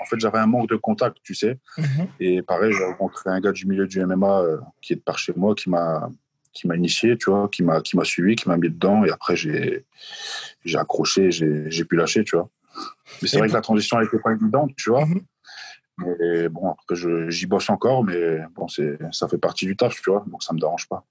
en 0.00 0.04
fait, 0.04 0.18
j'avais 0.18 0.38
un 0.38 0.46
manque 0.46 0.68
de 0.68 0.76
contact, 0.76 1.16
tu 1.24 1.34
sais. 1.34 1.58
Mhm. 1.76 2.06
Et 2.20 2.42
pareil, 2.42 2.72
j'ai 2.72 2.84
rencontré 2.84 3.30
un 3.30 3.40
gars 3.40 3.52
du 3.52 3.66
milieu 3.66 3.86
du 3.86 4.04
MMA 4.04 4.40
euh, 4.40 4.58
qui 4.80 4.92
est 4.92 4.96
de 4.96 5.00
par 5.00 5.18
chez 5.18 5.32
moi, 5.36 5.54
qui 5.54 5.68
m'a 5.70 6.08
qui 6.52 6.66
m'a 6.66 6.76
initié, 6.76 7.16
tu 7.16 7.30
vois, 7.30 7.48
qui 7.48 7.62
m'a 7.62 7.80
qui 7.80 7.96
m'a 7.96 8.04
suivi, 8.04 8.36
qui 8.36 8.48
m'a 8.48 8.56
mis 8.56 8.70
dedans. 8.70 9.04
Et 9.04 9.10
après, 9.10 9.34
j'ai 9.34 9.84
j'ai 10.64 10.78
accroché, 10.78 11.32
j'ai 11.32 11.68
j'ai 11.68 11.84
pu 11.84 11.96
lâcher, 11.96 12.22
tu 12.22 12.36
vois. 12.36 12.48
Mais 13.20 13.28
c'est 13.28 13.38
vrai 13.38 13.48
que 13.48 13.54
la 13.54 13.60
transition 13.60 13.98
elle 13.98 14.06
était 14.06 14.20
pas 14.20 14.32
évidente, 14.32 14.70
tu 14.76 14.90
vois. 14.90 15.04
Mhm. 15.04 15.22
Mais 15.98 16.48
bon, 16.48 16.70
après, 16.70 16.94
j'y 17.28 17.46
bosse 17.46 17.68
encore, 17.68 18.04
mais 18.04 18.40
bon, 18.54 18.68
c'est 18.68 18.98
ça 19.10 19.28
fait 19.28 19.38
partie 19.38 19.66
du 19.66 19.76
taf, 19.76 20.00
tu 20.00 20.10
vois. 20.10 20.24
Donc 20.28 20.42
ça 20.44 20.54
me 20.54 20.60
dérange 20.60 20.88
pas. 20.88 21.04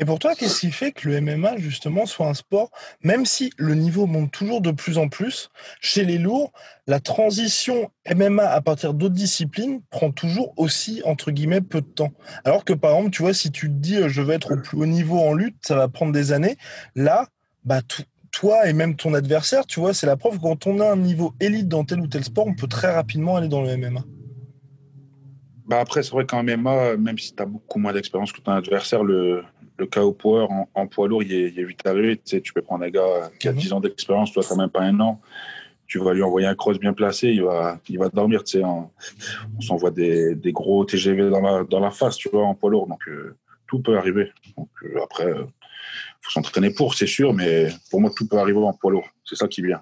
Et 0.00 0.04
pour 0.04 0.20
toi, 0.20 0.34
qu'est-ce 0.36 0.60
qui 0.60 0.70
fait 0.70 0.92
que 0.92 1.08
le 1.08 1.20
MMA, 1.20 1.56
justement, 1.56 2.06
soit 2.06 2.28
un 2.28 2.34
sport, 2.34 2.70
même 3.02 3.26
si 3.26 3.50
le 3.56 3.74
niveau 3.74 4.06
monte 4.06 4.30
toujours 4.30 4.60
de 4.60 4.70
plus 4.70 4.96
en 4.96 5.08
plus, 5.08 5.50
chez 5.80 6.04
les 6.04 6.18
lourds, 6.18 6.52
la 6.86 7.00
transition 7.00 7.90
MMA 8.08 8.48
à 8.48 8.60
partir 8.60 8.94
d'autres 8.94 9.14
disciplines 9.14 9.80
prend 9.90 10.12
toujours 10.12 10.54
aussi, 10.56 11.02
entre 11.04 11.32
guillemets, 11.32 11.60
peu 11.60 11.80
de 11.80 11.86
temps? 11.86 12.12
Alors 12.44 12.64
que, 12.64 12.72
par 12.72 12.92
exemple, 12.92 13.10
tu 13.10 13.22
vois, 13.22 13.34
si 13.34 13.50
tu 13.50 13.66
te 13.68 13.74
dis, 13.74 13.96
euh, 13.96 14.08
je 14.08 14.22
vais 14.22 14.34
être 14.34 14.54
au 14.54 14.56
plus 14.56 14.78
haut 14.78 14.86
niveau 14.86 15.18
en 15.18 15.34
lutte, 15.34 15.56
ça 15.62 15.74
va 15.74 15.88
prendre 15.88 16.12
des 16.12 16.30
années. 16.30 16.56
Là, 16.94 17.26
bah, 17.64 17.80
toi 18.30 18.68
et 18.68 18.72
même 18.72 18.94
ton 18.94 19.14
adversaire, 19.14 19.66
tu 19.66 19.80
vois, 19.80 19.94
c'est 19.94 20.06
la 20.06 20.16
preuve 20.16 20.36
que 20.36 20.42
quand 20.42 20.68
on 20.68 20.78
a 20.78 20.92
un 20.92 20.96
niveau 20.96 21.34
élite 21.40 21.66
dans 21.66 21.84
tel 21.84 22.00
ou 22.00 22.06
tel 22.06 22.22
sport, 22.22 22.46
on 22.46 22.54
peut 22.54 22.68
très 22.68 22.94
rapidement 22.94 23.36
aller 23.36 23.48
dans 23.48 23.62
le 23.62 23.76
MMA. 23.76 24.04
Bah 25.66 25.80
après, 25.80 26.02
c'est 26.02 26.12
vrai 26.12 26.24
qu'en 26.24 26.42
MMA, 26.42 26.96
même 26.96 27.18
si 27.18 27.34
tu 27.34 27.42
as 27.42 27.46
beaucoup 27.46 27.78
moins 27.78 27.92
d'expérience 27.92 28.32
que 28.32 28.40
ton 28.40 28.52
adversaire, 28.52 29.04
le, 29.04 29.44
le 29.78 29.86
KO 29.86 30.12
Power 30.12 30.46
en, 30.50 30.68
en 30.74 30.86
poids 30.86 31.08
lourd, 31.08 31.22
il 31.22 31.32
est, 31.32 31.48
il 31.50 31.58
est 31.58 31.64
vite 31.64 31.86
arrivé. 31.86 32.16
Tu 32.16 32.22
sais, 32.24 32.40
tu 32.40 32.52
peux 32.52 32.62
prendre 32.62 32.84
un 32.84 32.90
gars 32.90 33.30
qui 33.38 33.48
a 33.48 33.52
Mhm. 33.52 33.58
10 33.58 33.72
ans 33.72 33.80
d'expérience, 33.80 34.32
toi, 34.32 34.42
tu 34.42 34.56
même 34.56 34.70
pas 34.70 34.82
un 34.82 34.98
an. 35.00 35.20
Tu 35.86 35.98
vas 35.98 36.12
lui 36.12 36.22
envoyer 36.22 36.46
un 36.46 36.54
cross 36.54 36.78
bien 36.78 36.92
placé, 36.92 37.28
il 37.28 37.42
va, 37.42 37.80
il 37.88 37.98
va 37.98 38.08
dormir. 38.10 38.44
Tu 38.44 38.58
sais, 38.58 38.64
on 38.64 38.90
s'envoie 39.60 39.90
des, 39.90 40.34
des 40.34 40.52
gros 40.52 40.84
TGV 40.84 41.30
dans 41.30 41.40
la, 41.40 41.64
dans 41.64 41.80
la 41.80 41.90
face, 41.90 42.16
tu 42.16 42.28
vois, 42.28 42.44
en 42.44 42.54
poids 42.54 42.70
lourd. 42.70 42.86
Donc, 42.86 43.00
euh, 43.08 43.36
tout 43.66 43.80
peut 43.80 43.96
arriver. 43.96 44.30
Donc, 44.58 44.68
euh, 44.82 45.02
après, 45.02 45.30
il 45.30 45.46
faut 46.20 46.30
s'entraîner 46.30 46.70
pour, 46.70 46.94
c'est 46.94 47.06
sûr, 47.06 47.32
mais 47.32 47.68
pour 47.90 48.00
moi, 48.02 48.10
tout 48.14 48.28
peut 48.28 48.36
arriver 48.38 48.58
en 48.58 48.74
poids 48.74 48.90
lourd. 48.90 49.08
C'est 49.24 49.36
ça 49.36 49.48
qui 49.48 49.62
vient. 49.62 49.80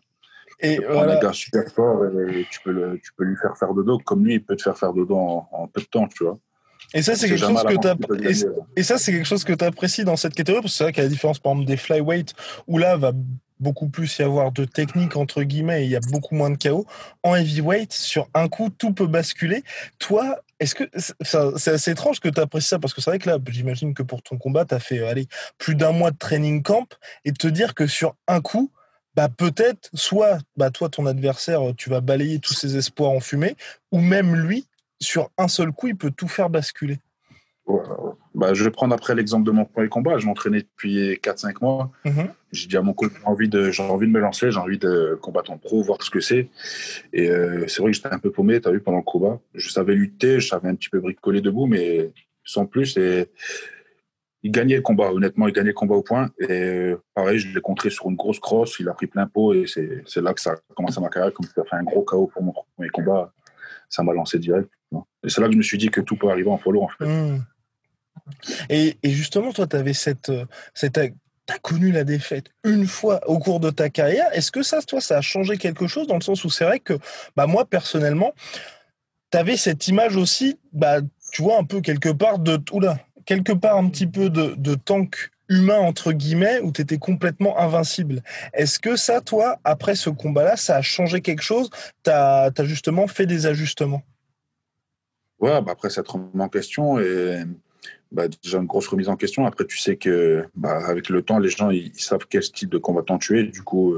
Et 0.61 0.79
voilà. 0.79 1.17
un 1.17 1.21
gars 1.21 1.33
super 1.33 1.65
fort 1.75 2.05
et 2.07 2.47
tu 2.51 2.61
peux, 2.63 2.71
le, 2.71 2.99
tu 3.03 3.13
peux 3.17 3.25
lui 3.25 3.37
faire 3.37 3.57
faire 3.59 3.75
dodo, 3.75 3.99
comme 3.99 4.25
lui, 4.25 4.35
il 4.35 4.45
peut 4.45 4.57
te 4.57 4.63
faire 4.63 4.79
faire 4.79 4.93
dodo 4.95 5.15
en, 5.17 5.49
en 5.53 5.67
peu 5.67 5.81
de 5.81 5.87
temps, 5.87 6.07
tu 6.09 6.25
vois. 6.25 6.39
Et 6.95 7.03
ça, 7.03 7.15
c'est 7.17 7.29
quelque 7.29 7.39
chose 7.39 7.63
que. 7.63 8.77
Et 8.77 8.83
ça, 8.83 8.99
quelque 8.99 9.25
chose 9.25 9.45
que 9.45 9.53
tu 9.53 9.65
apprécies 9.65 10.05
dans 10.05 10.17
cette 10.17 10.35
catégorie, 10.35 10.63
parce 10.63 10.73
que 10.73 10.79
c'est 10.79 10.85
vrai 10.85 10.93
qu'à 10.93 11.03
la 11.03 11.09
différence, 11.09 11.39
par 11.39 11.53
exemple, 11.53 11.69
des 11.69 11.77
flyweight, 11.77 12.35
où 12.67 12.79
là, 12.79 12.97
va 12.97 13.13
beaucoup 13.59 13.89
plus 13.89 14.19
y 14.19 14.23
avoir 14.23 14.53
de 14.53 14.65
technique, 14.65 15.17
entre 15.17 15.43
guillemets, 15.43 15.83
et 15.83 15.85
il 15.85 15.91
y 15.91 15.97
a 15.97 16.01
beaucoup 16.11 16.35
moins 16.35 16.51
de 16.51 16.57
chaos. 16.57 16.87
En 17.23 17.35
heavyweight, 17.35 17.93
sur 17.93 18.29
un 18.35 18.49
coup, 18.49 18.71
tout 18.71 18.93
peut 18.93 19.07
basculer. 19.07 19.63
Toi, 19.99 20.41
est-ce 20.61 20.75
que 20.75 20.85
c'est 21.23 21.71
assez 21.71 21.91
étrange 21.91 22.21
que 22.21 22.29
tu 22.29 22.41
apprécies 22.41 22.69
ça 22.69 22.79
Parce 22.79 22.95
que 22.95 23.01
c'est 23.01 23.11
vrai 23.11 23.19
que 23.19 23.29
là, 23.29 23.39
j'imagine 23.49 23.95
que 23.95 24.03
pour 24.03 24.23
ton 24.23 24.39
combat, 24.39 24.65
tu 24.65 24.75
as 24.75 24.81
fait 24.81 25.07
allez, 25.07 25.27
plus 25.59 25.75
d'un 25.75 25.93
mois 25.93 26.11
de 26.11 26.19
training 26.19 26.63
camp, 26.63 26.87
et 27.25 27.33
te 27.33 27.47
dire 27.47 27.75
que 27.75 27.87
sur 27.87 28.15
un 28.29 28.41
coup, 28.41 28.71
bah 29.15 29.29
peut-être, 29.31 29.89
soit 29.95 30.39
bah 30.57 30.71
toi, 30.71 30.91
ton 30.91 31.07
adversaire, 31.07 31.61
tu 31.77 31.89
vas 31.89 32.03
balayer 32.03 32.39
tous 32.39 32.53
ses 32.53 32.77
espoirs 32.77 33.11
en 33.11 33.21
fumée, 33.21 33.57
ou 33.91 34.01
même 34.01 34.35
lui, 34.35 34.67
sur 35.01 35.31
un 35.39 35.49
seul 35.49 35.73
coup, 35.73 35.89
il 35.89 35.97
peut 35.97 36.11
tout 36.11 36.29
faire 36.29 36.51
basculer. 36.51 36.99
Ouais. 37.67 37.83
Bah, 38.37 38.53
je 38.53 38.63
vais 38.65 38.71
prendre 38.71 38.95
après 38.95 39.15
l'exemple 39.15 39.47
de 39.47 39.51
mon 39.51 39.65
premier 39.65 39.89
combat. 39.89 40.19
Je 40.19 40.27
m'entraînais 40.27 40.61
depuis 40.61 41.15
4-5 41.23 41.55
mois. 41.63 41.91
Mhm. 42.05 42.29
J'ai 42.53 42.69
dit 42.69 42.77
à 42.77 42.83
mon 42.83 42.93
coach, 42.93 43.11
j'ai 43.19 43.27
envie, 43.27 43.49
de, 43.49 43.71
j'ai 43.71 43.83
envie 43.83 44.07
de 44.07 44.13
me 44.13 44.21
lancer, 44.21 44.51
j'ai 44.51 44.59
envie 44.59 44.79
de 44.79 45.19
combattre 45.23 45.51
en 45.51 45.57
pro, 45.57 45.83
voir 45.83 46.03
ce 46.03 46.11
que 46.11 46.21
c'est. 46.21 46.51
Et 47.15 47.31
euh, 47.31 47.67
c'est 47.67 47.81
vrai 47.81 47.93
que 47.93 47.97
j'étais 47.97 48.13
un 48.13 48.19
peu 48.19 48.31
paumé, 48.31 48.61
tu 48.61 48.69
as 48.69 48.73
vu, 48.73 48.81
pendant 48.81 48.99
le 48.99 49.05
combat. 49.05 49.41
Je 49.55 49.71
savais 49.71 49.95
lutter, 49.95 50.39
je 50.39 50.49
savais 50.49 50.69
un 50.69 50.75
petit 50.75 50.91
peu 50.91 51.01
bricoler 51.01 51.41
debout, 51.41 51.67
mais 51.67 52.13
sans 52.45 52.67
plus. 52.67 52.99
Et 52.99 53.31
il 54.43 54.51
gagnait 54.51 54.77
le 54.77 54.83
combat, 54.83 55.13
honnêtement, 55.13 55.49
il 55.49 55.55
gagnait 55.55 55.71
le 55.71 55.75
combat 55.75 55.95
au 55.95 56.03
point. 56.03 56.31
Et 56.39 56.51
euh, 56.51 57.03
pareil, 57.15 57.39
je 57.39 57.55
l'ai 57.55 57.61
contré 57.63 57.89
sur 57.89 58.11
une 58.11 58.17
grosse 58.17 58.39
crosse, 58.39 58.79
il 58.81 58.89
a 58.91 58.93
pris 58.93 59.07
plein 59.07 59.27
pot. 59.27 59.55
Et 59.55 59.65
c'est, 59.67 60.21
là 60.21 60.35
que 60.35 60.43
ça 60.43 60.53
a 60.53 60.75
commencé 60.75 61.01
ma 61.01 61.09
carrière. 61.09 61.33
Comme 61.33 61.47
ça 61.47 61.63
a 61.63 61.65
fait 61.65 61.77
un 61.77 61.85
gros 61.85 62.03
KO 62.03 62.27
pour 62.27 62.43
mon 62.43 62.53
premier 62.53 62.91
combat, 62.91 63.33
ça 63.89 64.03
m'a 64.03 64.13
lancé 64.13 64.39
direct. 64.39 64.71
Et 64.93 65.29
c'est 65.29 65.41
là 65.41 65.49
que 65.49 65.53
je 65.53 65.59
me 65.59 65.63
suis 65.63 65.79
dit 65.79 65.91
que 65.91 66.01
tout 66.01 66.17
peut 66.17 66.31
arriver 66.31 66.51
en 66.51 66.59
follow, 66.59 66.83
en 66.83 66.89
fait. 66.89 67.05
Mmh. 67.05 67.45
Et, 68.69 68.97
justement, 69.05 69.53
toi, 69.53 69.67
tu 69.67 69.77
avais 69.77 69.95
cette. 69.95 70.31
euh, 70.31 70.47
cette 70.75 70.99
as 70.99 71.59
connu 71.63 71.93
la 71.93 72.03
défaite 72.03 72.51
une 72.65 72.89
fois 72.89 73.21
au 73.29 73.39
cours 73.39 73.61
de 73.61 73.71
ta 73.71 73.89
carrière. 73.89 74.27
Est-ce 74.33 74.51
que 74.51 74.65
ça, 74.65 74.83
toi, 74.83 75.01
ça 75.01 75.19
a 75.19 75.21
changé 75.21 75.59
quelque 75.59 75.87
chose 75.87 76.09
dans 76.09 76.17
le 76.17 76.21
sens 76.21 76.45
où 76.45 76.51
c'est 76.51 76.65
vrai 76.65 76.81
que 76.81 76.99
bah, 77.37 77.47
moi, 77.47 77.65
personnellement, 77.65 78.35
tu 79.31 79.39
avais 79.39 79.57
cette 79.57 79.87
image 79.87 80.17
aussi, 80.17 80.59
bah, 80.73 80.99
tu 81.33 81.43
vois, 81.43 81.59
un 81.59 81.65
peu 81.65 81.81
quelque 81.81 82.09
part 82.09 82.41
de. 82.41 82.59
Oula, 82.73 82.99
quelque 83.27 83.53
part 83.53 83.77
un 83.77 83.89
petit 83.89 84.09
peu 84.09 84.29
de, 84.29 84.55
de 84.57 84.75
tank 84.75 85.31
humain, 85.49 85.79
entre 85.79 86.13
guillemets, 86.13 86.61
où 86.61 86.73
tu 86.73 86.83
étais 86.83 86.99
complètement 86.99 87.59
invincible. 87.59 88.23
Est-ce 88.53 88.79
que 88.79 88.97
ça, 88.97 89.21
toi, 89.21 89.59
après 89.65 89.95
ce 89.95 90.11
combat-là, 90.11 90.57
ça 90.57 90.77
a 90.77 90.83
changé 90.83 91.21
quelque 91.21 91.43
chose? 91.43 91.71
Tu 92.05 92.11
as, 92.11 92.51
justement 92.65 93.07
fait 93.07 93.27
des 93.27 93.47
ajustements? 93.47 94.03
Ouais, 95.41 95.61
bah 95.61 95.73
après, 95.73 95.91
ça 95.91 96.03
te 96.03 96.13
remet 96.13 96.43
en 96.43 96.49
question 96.49 96.99
et 96.99 97.43
bah, 98.11 98.27
déjà 98.43 98.59
une 98.59 98.67
grosse 98.67 98.89
remise 98.89 99.09
en 99.09 99.17
question. 99.17 99.47
Après, 99.47 99.67
tu 99.67 99.79
sais 99.79 99.97
que 99.97 100.45
bah, 100.55 100.79
avec 100.87 101.09
le 101.09 101.23
temps, 101.23 101.39
les 101.39 101.51
gens 101.51 101.71
ils, 101.71 101.89
ils 101.95 102.01
savent 102.01 102.27
quel 102.29 102.43
style 102.43 102.69
de 102.69 102.79
combattant 102.79 103.19
tu 103.19 103.39
es. 103.39 103.45
Du 103.45 103.63
coup, 103.63 103.97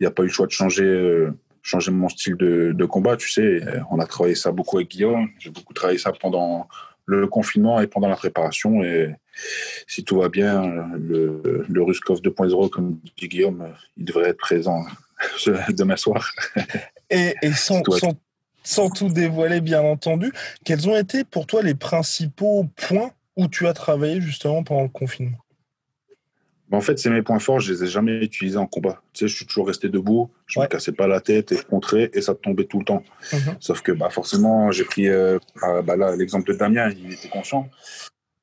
il 0.00 0.02
n'y 0.02 0.06
a 0.06 0.10
pas 0.10 0.22
eu 0.22 0.26
le 0.26 0.32
choix 0.32 0.46
de 0.46 0.52
changer, 0.52 0.84
euh, 0.84 1.32
changer 1.62 1.90
mon 1.90 2.08
style 2.08 2.36
de, 2.36 2.72
de, 2.72 2.84
combat. 2.84 3.16
Tu 3.16 3.30
sais, 3.30 3.62
on 3.90 3.98
a 3.98 4.06
travaillé 4.06 4.34
ça 4.34 4.52
beaucoup 4.52 4.76
avec 4.76 4.90
Guillaume. 4.90 5.28
J'ai 5.38 5.50
beaucoup 5.50 5.72
travaillé 5.72 5.98
ça 5.98 6.12
pendant 6.12 6.68
le 7.06 7.26
confinement 7.26 7.80
et 7.80 7.86
pendant 7.86 8.08
la 8.08 8.16
préparation. 8.16 8.82
Et 8.82 9.14
si 9.86 10.04
tout 10.04 10.18
va 10.18 10.28
bien, 10.28 10.88
le, 10.96 11.64
le 11.68 11.82
Ruskov 11.82 12.20
2.0, 12.20 12.70
comme 12.70 12.98
dit 13.16 13.28
Guillaume, 13.28 13.74
il 13.96 14.04
devrait 14.04 14.30
être 14.30 14.38
présent 14.38 14.84
demain 15.70 15.96
soir. 15.96 16.30
Et, 17.10 17.34
et 17.42 17.52
sans, 17.52 17.82
sans, 17.98 18.12
sans 18.64 18.90
tout 18.90 19.08
dévoiler, 19.08 19.60
bien 19.60 19.82
entendu, 19.82 20.32
quels 20.64 20.88
ont 20.88 20.96
été 20.96 21.22
pour 21.24 21.46
toi 21.46 21.62
les 21.62 21.74
principaux 21.74 22.66
points 22.76 23.12
où 23.36 23.46
tu 23.48 23.66
as 23.66 23.72
travaillé 23.72 24.20
justement 24.20 24.64
pendant 24.64 24.82
le 24.82 24.88
confinement? 24.88 25.38
En 26.72 26.80
fait, 26.80 26.98
c'est 26.98 27.10
mes 27.10 27.22
points 27.22 27.38
forts, 27.38 27.60
je 27.60 27.72
les 27.72 27.84
ai 27.84 27.86
jamais 27.86 28.16
utilisés 28.24 28.56
en 28.56 28.66
combat. 28.66 29.00
Tu 29.12 29.20
sais, 29.20 29.28
je 29.28 29.36
suis 29.36 29.46
toujours 29.46 29.68
resté 29.68 29.88
debout, 29.88 30.30
je 30.46 30.58
ouais. 30.58 30.66
me 30.66 30.70
cassais 30.70 30.92
pas 30.92 31.06
la 31.06 31.20
tête 31.20 31.52
et 31.52 31.56
je 31.56 31.62
contrais 31.62 32.10
et 32.12 32.20
ça 32.20 32.34
tombait 32.34 32.64
tout 32.64 32.78
le 32.78 32.84
temps. 32.84 33.04
Mhm. 33.32 33.38
Mm 33.38 33.42
-hmm. 33.42 33.56
Sauf 33.60 33.82
que 33.82 33.92
bah, 33.92 34.10
forcément, 34.10 34.72
j'ai 34.72 34.84
pris 34.84 35.08
euh, 35.08 35.38
bah, 35.84 35.96
là 35.96 36.16
l'exemple 36.16 36.52
de 36.52 36.58
Damien, 36.58 36.90
il 36.90 37.12
était 37.12 37.28
conscient. 37.28 37.68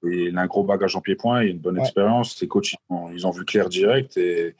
Et 0.03 0.29
il 0.29 0.37
a 0.37 0.41
un 0.41 0.47
gros 0.47 0.63
bagage 0.63 0.95
en 0.95 1.01
pied-point, 1.01 1.43
il 1.43 1.47
a 1.47 1.51
une 1.51 1.59
bonne 1.59 1.77
ouais. 1.77 1.83
expérience. 1.83 2.35
Ses 2.37 2.47
coachs, 2.47 2.71
ils 2.71 2.77
ont, 2.89 3.11
ils 3.11 3.27
ont, 3.27 3.31
vu 3.31 3.43
clair 3.45 3.69
direct 3.69 4.17
et 4.17 4.55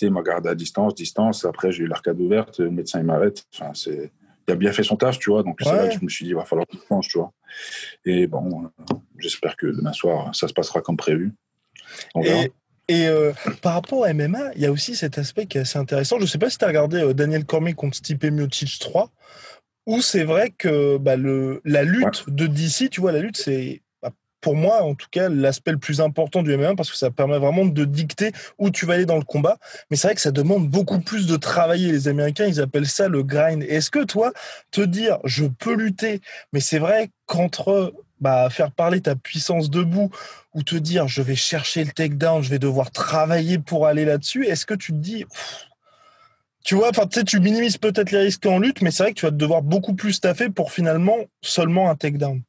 il 0.00 0.10
m'a 0.10 0.22
gardé 0.22 0.48
à 0.48 0.54
distance, 0.54 0.94
distance. 0.94 1.44
Après, 1.44 1.72
j'ai 1.72 1.82
eu 1.84 1.86
l'arcade 1.86 2.20
ouverte, 2.20 2.60
le 2.60 2.70
médecin 2.70 3.00
il 3.00 3.06
m'arrête. 3.06 3.38
Enfin, 3.52 3.72
c'est 3.74 4.10
il 4.48 4.52
a 4.52 4.56
bien 4.56 4.72
fait 4.72 4.82
son 4.82 4.96
taf, 4.96 5.18
tu 5.18 5.30
vois. 5.30 5.42
Donc, 5.42 5.58
c'est 5.62 5.72
là 5.72 5.88
que 5.88 5.94
je 5.94 6.04
me 6.04 6.08
suis 6.08 6.24
dit, 6.24 6.30
il 6.32 6.34
va 6.34 6.44
falloir 6.44 6.66
qu'il 6.66 6.80
change, 6.88 7.08
tu 7.08 7.18
vois. 7.18 7.32
Et 8.04 8.26
bon, 8.26 8.64
euh, 8.64 8.94
j'espère 9.18 9.56
que 9.56 9.66
demain 9.66 9.92
soir, 9.92 10.34
ça 10.34 10.48
se 10.48 10.52
passera 10.52 10.80
comme 10.80 10.96
prévu. 10.96 11.32
On 12.14 12.22
verra. 12.22 12.44
Et... 12.44 12.52
Et 12.90 13.06
euh, 13.06 13.34
par 13.60 13.74
rapport 13.74 14.06
à 14.06 14.14
MMA, 14.14 14.54
il 14.54 14.62
y 14.62 14.64
a 14.64 14.72
aussi 14.72 14.96
cet 14.96 15.18
aspect 15.18 15.44
qui 15.44 15.58
est 15.58 15.60
assez 15.60 15.78
intéressant. 15.78 16.16
Je 16.16 16.22
ne 16.22 16.26
sais 16.26 16.38
pas 16.38 16.48
si 16.48 16.56
tu 16.56 16.64
as 16.64 16.68
regardé 16.68 16.96
euh, 16.96 17.12
Daniel 17.12 17.44
Cormier 17.44 17.74
contre 17.74 17.98
Stipe 17.98 18.24
Miocic 18.24 18.78
3, 18.78 19.10
où 19.84 20.00
c'est 20.00 20.24
vrai 20.24 20.54
que 20.56 20.96
bah, 20.96 21.16
le, 21.16 21.60
la 21.66 21.82
lutte 21.82 22.26
ouais. 22.26 22.32
de 22.32 22.46
DC, 22.46 22.88
tu 22.88 23.02
vois, 23.02 23.12
la 23.12 23.18
lutte, 23.18 23.36
c'est 23.36 23.82
pour 24.40 24.56
moi, 24.56 24.82
en 24.82 24.94
tout 24.94 25.08
cas, 25.10 25.28
l'aspect 25.28 25.72
le 25.72 25.78
plus 25.78 26.00
important 26.00 26.42
du 26.42 26.56
MMA 26.56 26.74
parce 26.74 26.90
que 26.90 26.96
ça 26.96 27.10
permet 27.10 27.38
vraiment 27.38 27.66
de 27.66 27.84
dicter 27.84 28.32
où 28.58 28.70
tu 28.70 28.86
vas 28.86 28.94
aller 28.94 29.06
dans 29.06 29.16
le 29.16 29.24
combat. 29.24 29.58
Mais 29.90 29.96
c'est 29.96 30.08
vrai 30.08 30.14
que 30.14 30.20
ça 30.20 30.30
demande 30.30 30.68
beaucoup 30.68 31.00
plus 31.00 31.26
de 31.26 31.36
travailler. 31.36 31.90
Les 31.90 32.08
Américains, 32.08 32.46
ils 32.46 32.60
appellent 32.60 32.86
ça 32.86 33.08
le 33.08 33.22
grind. 33.22 33.62
Est-ce 33.62 33.90
que 33.90 34.04
toi, 34.04 34.32
te 34.70 34.80
dire 34.80 35.18
je 35.24 35.46
peux 35.46 35.74
lutter, 35.74 36.20
mais 36.52 36.60
c'est 36.60 36.78
vrai 36.78 37.10
qu'entre 37.26 37.92
bah, 38.20 38.48
faire 38.50 38.72
parler 38.72 39.00
ta 39.00 39.14
puissance 39.14 39.70
debout 39.70 40.10
ou 40.54 40.62
te 40.62 40.74
dire 40.74 41.08
je 41.08 41.22
vais 41.22 41.36
chercher 41.36 41.84
le 41.84 41.90
takedown, 41.90 42.42
je 42.42 42.50
vais 42.50 42.58
devoir 42.58 42.90
travailler 42.90 43.58
pour 43.58 43.86
aller 43.86 44.04
là-dessus, 44.04 44.46
est-ce 44.46 44.66
que 44.66 44.74
tu 44.74 44.92
te 44.92 44.98
dis. 44.98 45.24
Tu 46.64 46.74
vois, 46.74 46.90
enfin, 46.90 47.06
tu 47.06 47.24
tu 47.24 47.40
minimises 47.40 47.78
peut-être 47.78 48.10
les 48.10 48.18
risques 48.18 48.44
en 48.44 48.58
lutte, 48.58 48.82
mais 48.82 48.90
c'est 48.90 49.04
vrai 49.04 49.12
que 49.12 49.20
tu 49.20 49.26
vas 49.26 49.30
devoir 49.30 49.62
beaucoup 49.62 49.94
plus 49.94 50.20
taffer 50.20 50.50
pour 50.50 50.72
finalement 50.72 51.16
seulement 51.40 51.88
un 51.90 51.94
takedown. 51.94 52.42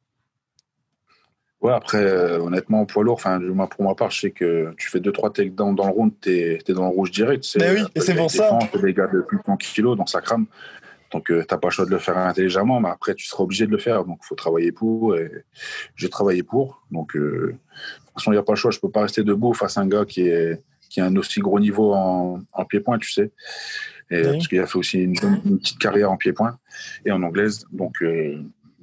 Ouais, 1.60 1.72
après, 1.74 1.98
euh, 1.98 2.40
honnêtement, 2.40 2.86
poids 2.86 3.04
lourd, 3.04 3.14
enfin, 3.14 3.38
pour 3.70 3.84
ma 3.84 3.94
part, 3.94 4.10
je 4.10 4.20
sais 4.20 4.30
que 4.30 4.72
tu 4.78 4.88
fais 4.88 4.98
2-3 4.98 5.32
takedowns 5.32 5.74
dans 5.74 5.86
le 5.86 5.92
round, 5.92 6.12
t'es 6.18 6.58
es 6.66 6.72
dans 6.72 6.84
le 6.84 6.94
rouge 6.94 7.10
direct. 7.10 7.44
Mais 7.58 7.72
oui, 7.72 7.82
et 7.94 8.00
c'est 8.00 8.14
pour 8.14 8.30
ça. 8.30 8.58
Des 8.82 8.94
gars 8.94 9.08
de 9.08 9.20
plus 9.20 9.38
de 9.38 9.42
100 9.44 9.56
kilos, 9.58 9.96
donc 9.96 10.08
ça 10.08 10.22
crame. 10.22 10.46
Donc, 11.12 11.26
tu 11.26 11.34
n'as 11.34 11.44
pas 11.44 11.68
le 11.68 11.70
choix 11.70 11.84
de 11.84 11.90
le 11.90 11.98
faire 11.98 12.16
intelligemment, 12.16 12.80
mais 12.80 12.88
après, 12.88 13.14
tu 13.14 13.26
seras 13.26 13.42
obligé 13.42 13.66
de 13.66 13.72
le 13.72 13.78
faire. 13.78 14.04
Donc, 14.04 14.20
il 14.22 14.26
faut 14.26 14.36
travailler 14.36 14.72
pour. 14.72 15.16
Et 15.16 15.44
j'ai 15.96 16.08
travaillé 16.08 16.42
pour. 16.42 16.82
Donc, 16.90 17.14
de 17.14 17.52
toute 17.52 18.14
façon, 18.14 18.30
il 18.32 18.36
n'y 18.36 18.40
a 18.40 18.42
pas 18.42 18.52
le 18.52 18.56
choix. 18.56 18.70
Je 18.70 18.78
peux 18.78 18.90
pas 18.90 19.02
rester 19.02 19.22
debout 19.22 19.52
face 19.52 19.76
à 19.76 19.82
un 19.82 19.88
gars 19.88 20.04
qui, 20.06 20.22
est, 20.22 20.62
qui 20.88 21.00
a 21.00 21.06
un 21.06 21.16
aussi 21.16 21.40
gros 21.40 21.60
niveau 21.60 21.92
en, 21.92 22.40
en 22.52 22.64
pied-point, 22.64 22.98
tu 22.98 23.10
sais. 23.10 23.32
Et, 24.10 24.22
Parce 24.22 24.48
qu'il 24.48 24.60
a 24.60 24.66
fait 24.66 24.78
aussi 24.78 25.00
une, 25.00 25.14
petite 25.14 25.78
carrière 25.78 26.10
en 26.10 26.16
pied-point 26.16 26.58
et 27.04 27.12
en 27.12 27.22
anglaise. 27.22 27.66
Donc, 27.70 28.02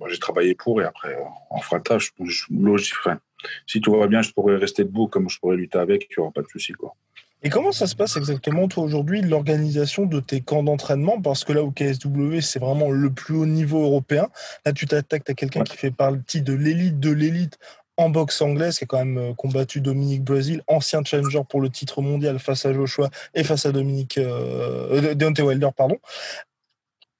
j'ai 0.10 0.20
travaillé 0.20 0.56
pour. 0.56 0.82
Et 0.82 0.86
après, 0.86 1.18
en 1.50 1.62
fratage, 1.62 2.14
logique. 2.50 2.94
Enfin, 3.00 3.20
si 3.66 3.82
tout 3.82 3.98
va 3.98 4.08
bien, 4.08 4.22
je 4.22 4.32
pourrais 4.32 4.58
rester 4.58 4.84
debout 4.84 5.08
comme 5.08 5.30
je 5.30 5.40
pourrais 5.40 5.58
lutter 5.58 5.78
avec. 5.78 6.08
Il 6.10 6.16
n'y 6.18 6.24
aura 6.24 6.32
pas 6.32 6.42
de 6.42 6.48
souci, 6.48 6.74
quoi. 6.74 6.96
Et 7.44 7.50
comment 7.50 7.72
ça 7.72 7.86
se 7.86 7.96
passe 7.96 8.18
exactement, 8.18 8.68
toi, 8.68 8.84
aujourd'hui, 8.84 9.22
l'organisation 9.22 10.06
de 10.06 10.20
tes 10.20 10.42
camps 10.42 10.64
d'entraînement? 10.64 11.22
Parce 11.22 11.44
que 11.44 11.54
là, 11.54 11.62
au 11.62 11.70
KSW, 11.70 12.40
c'est 12.42 12.58
vraiment 12.58 12.90
le 12.90 13.12
plus 13.12 13.36
haut 13.36 13.46
niveau 13.46 13.84
européen. 13.84 14.28
Là, 14.66 14.74
tu 14.74 14.88
t'attaques 14.88 15.30
à 15.30 15.34
quelqu'un 15.36 15.64
qui 15.64 15.78
fait 15.78 15.92
partie 15.92 16.42
de 16.42 16.54
l'élite 16.54 17.00
de 17.00 17.12
l'élite 17.12 17.60
en 17.96 18.10
boxe 18.10 18.42
anglaise, 18.42 18.78
qui 18.78 18.86
a 18.86 18.88
quand 18.88 18.98
même 18.98 19.18
euh, 19.18 19.34
combattu 19.34 19.82
Dominique 19.82 20.24
Brazil, 20.24 20.62
ancien 20.68 21.04
challenger 21.04 21.42
pour 21.50 21.62
le 21.62 21.70
titre 21.70 22.02
mondial 22.02 22.40
face 22.40 22.66
à 22.66 22.74
Joshua 22.74 23.10
et 23.34 23.44
face 23.44 23.66
à 23.66 23.72
Dominique 23.72 24.18
euh, 24.18 25.16
Deontay 25.16 25.42
Wilder, 25.42 25.70
pardon. 25.76 25.98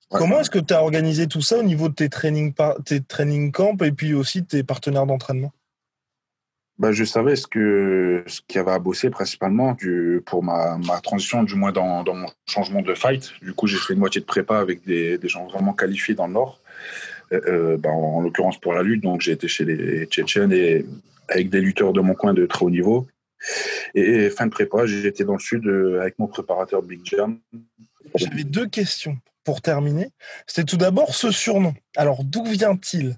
Comment 0.10 0.40
est-ce 0.40 0.50
que 0.50 0.60
tu 0.60 0.74
as 0.74 0.82
organisé 0.82 1.28
tout 1.28 1.42
ça 1.42 1.58
au 1.58 1.64
niveau 1.64 1.90
de 1.90 1.94
tes 1.94 2.10
training, 2.10 2.54
tes 2.86 3.02
training 3.02 3.52
camps 3.52 3.76
et 3.84 3.92
puis 3.92 4.14
aussi 4.14 4.46
tes 4.46 4.64
partenaires 4.64 5.06
d'entraînement? 5.06 5.52
Bah, 6.80 6.92
je 6.92 7.04
savais 7.04 7.36
ce 7.36 7.48
que 7.48 8.24
ce 8.28 8.40
qu'il 8.48 8.58
y 8.58 8.60
avait 8.60 8.72
à 8.72 8.80
bosser 8.80 9.10
principalement 9.10 9.74
du, 9.74 10.22
pour 10.26 10.44
ma, 10.44 10.78
ma 10.78 11.02
transition, 11.02 11.42
du 11.44 11.56
moins 11.56 11.72
dans, 11.72 12.04
dans, 12.04 12.14
mon 12.14 12.28
changement 12.48 12.84
de 12.84 12.94
fight. 12.94 13.34
Du 13.42 13.54
coup, 13.54 13.66
j'ai 13.66 13.78
fait 13.78 13.94
une 13.94 14.00
moitié 14.00 14.22
de 14.22 14.26
prépa 14.26 14.60
avec 14.60 14.86
des, 14.86 15.18
des 15.18 15.28
gens 15.28 15.48
vraiment 15.48 15.74
qualifiés 15.74 16.14
dans 16.14 16.28
le 16.28 16.34
Nord, 16.34 16.62
euh, 17.34 17.78
bah, 17.78 17.90
en, 17.90 18.22
l'occurrence 18.22 18.60
pour 18.60 18.74
la 18.74 18.84
lutte. 18.84 19.02
Donc, 19.02 19.22
j'ai 19.22 19.32
été 19.32 19.48
chez 19.48 19.66
les 19.66 20.06
Tchétchènes 20.06 20.54
et 20.54 20.86
avec 21.30 21.50
des 21.50 21.62
lutteurs 21.62 21.94
de 21.94 22.02
mon 22.02 22.14
coin 22.14 22.36
de 22.36 22.46
très 22.46 22.64
haut 22.64 22.70
niveau. 22.70 23.08
Et, 23.96 24.30
fin 24.30 24.46
de 24.46 24.52
prépa, 24.52 24.86
j'ai 24.86 25.08
été 25.08 25.24
dans 25.24 25.34
le 25.34 25.40
Sud 25.40 25.66
euh, 25.66 26.00
avec 26.02 26.20
mon 26.20 26.28
préparateur 26.28 26.84
Big 26.84 27.02
Jam. 27.04 27.40
J'avais 28.16 28.44
deux 28.44 28.68
questions 28.68 29.18
pour 29.48 29.62
terminer. 29.62 30.10
C'était 30.46 30.66
tout 30.66 30.76
d'abord 30.76 31.16
ce 31.16 31.32
surnom. 31.32 31.74
Alors, 31.96 32.26
d'où 32.26 32.44
vient-il? 32.44 33.18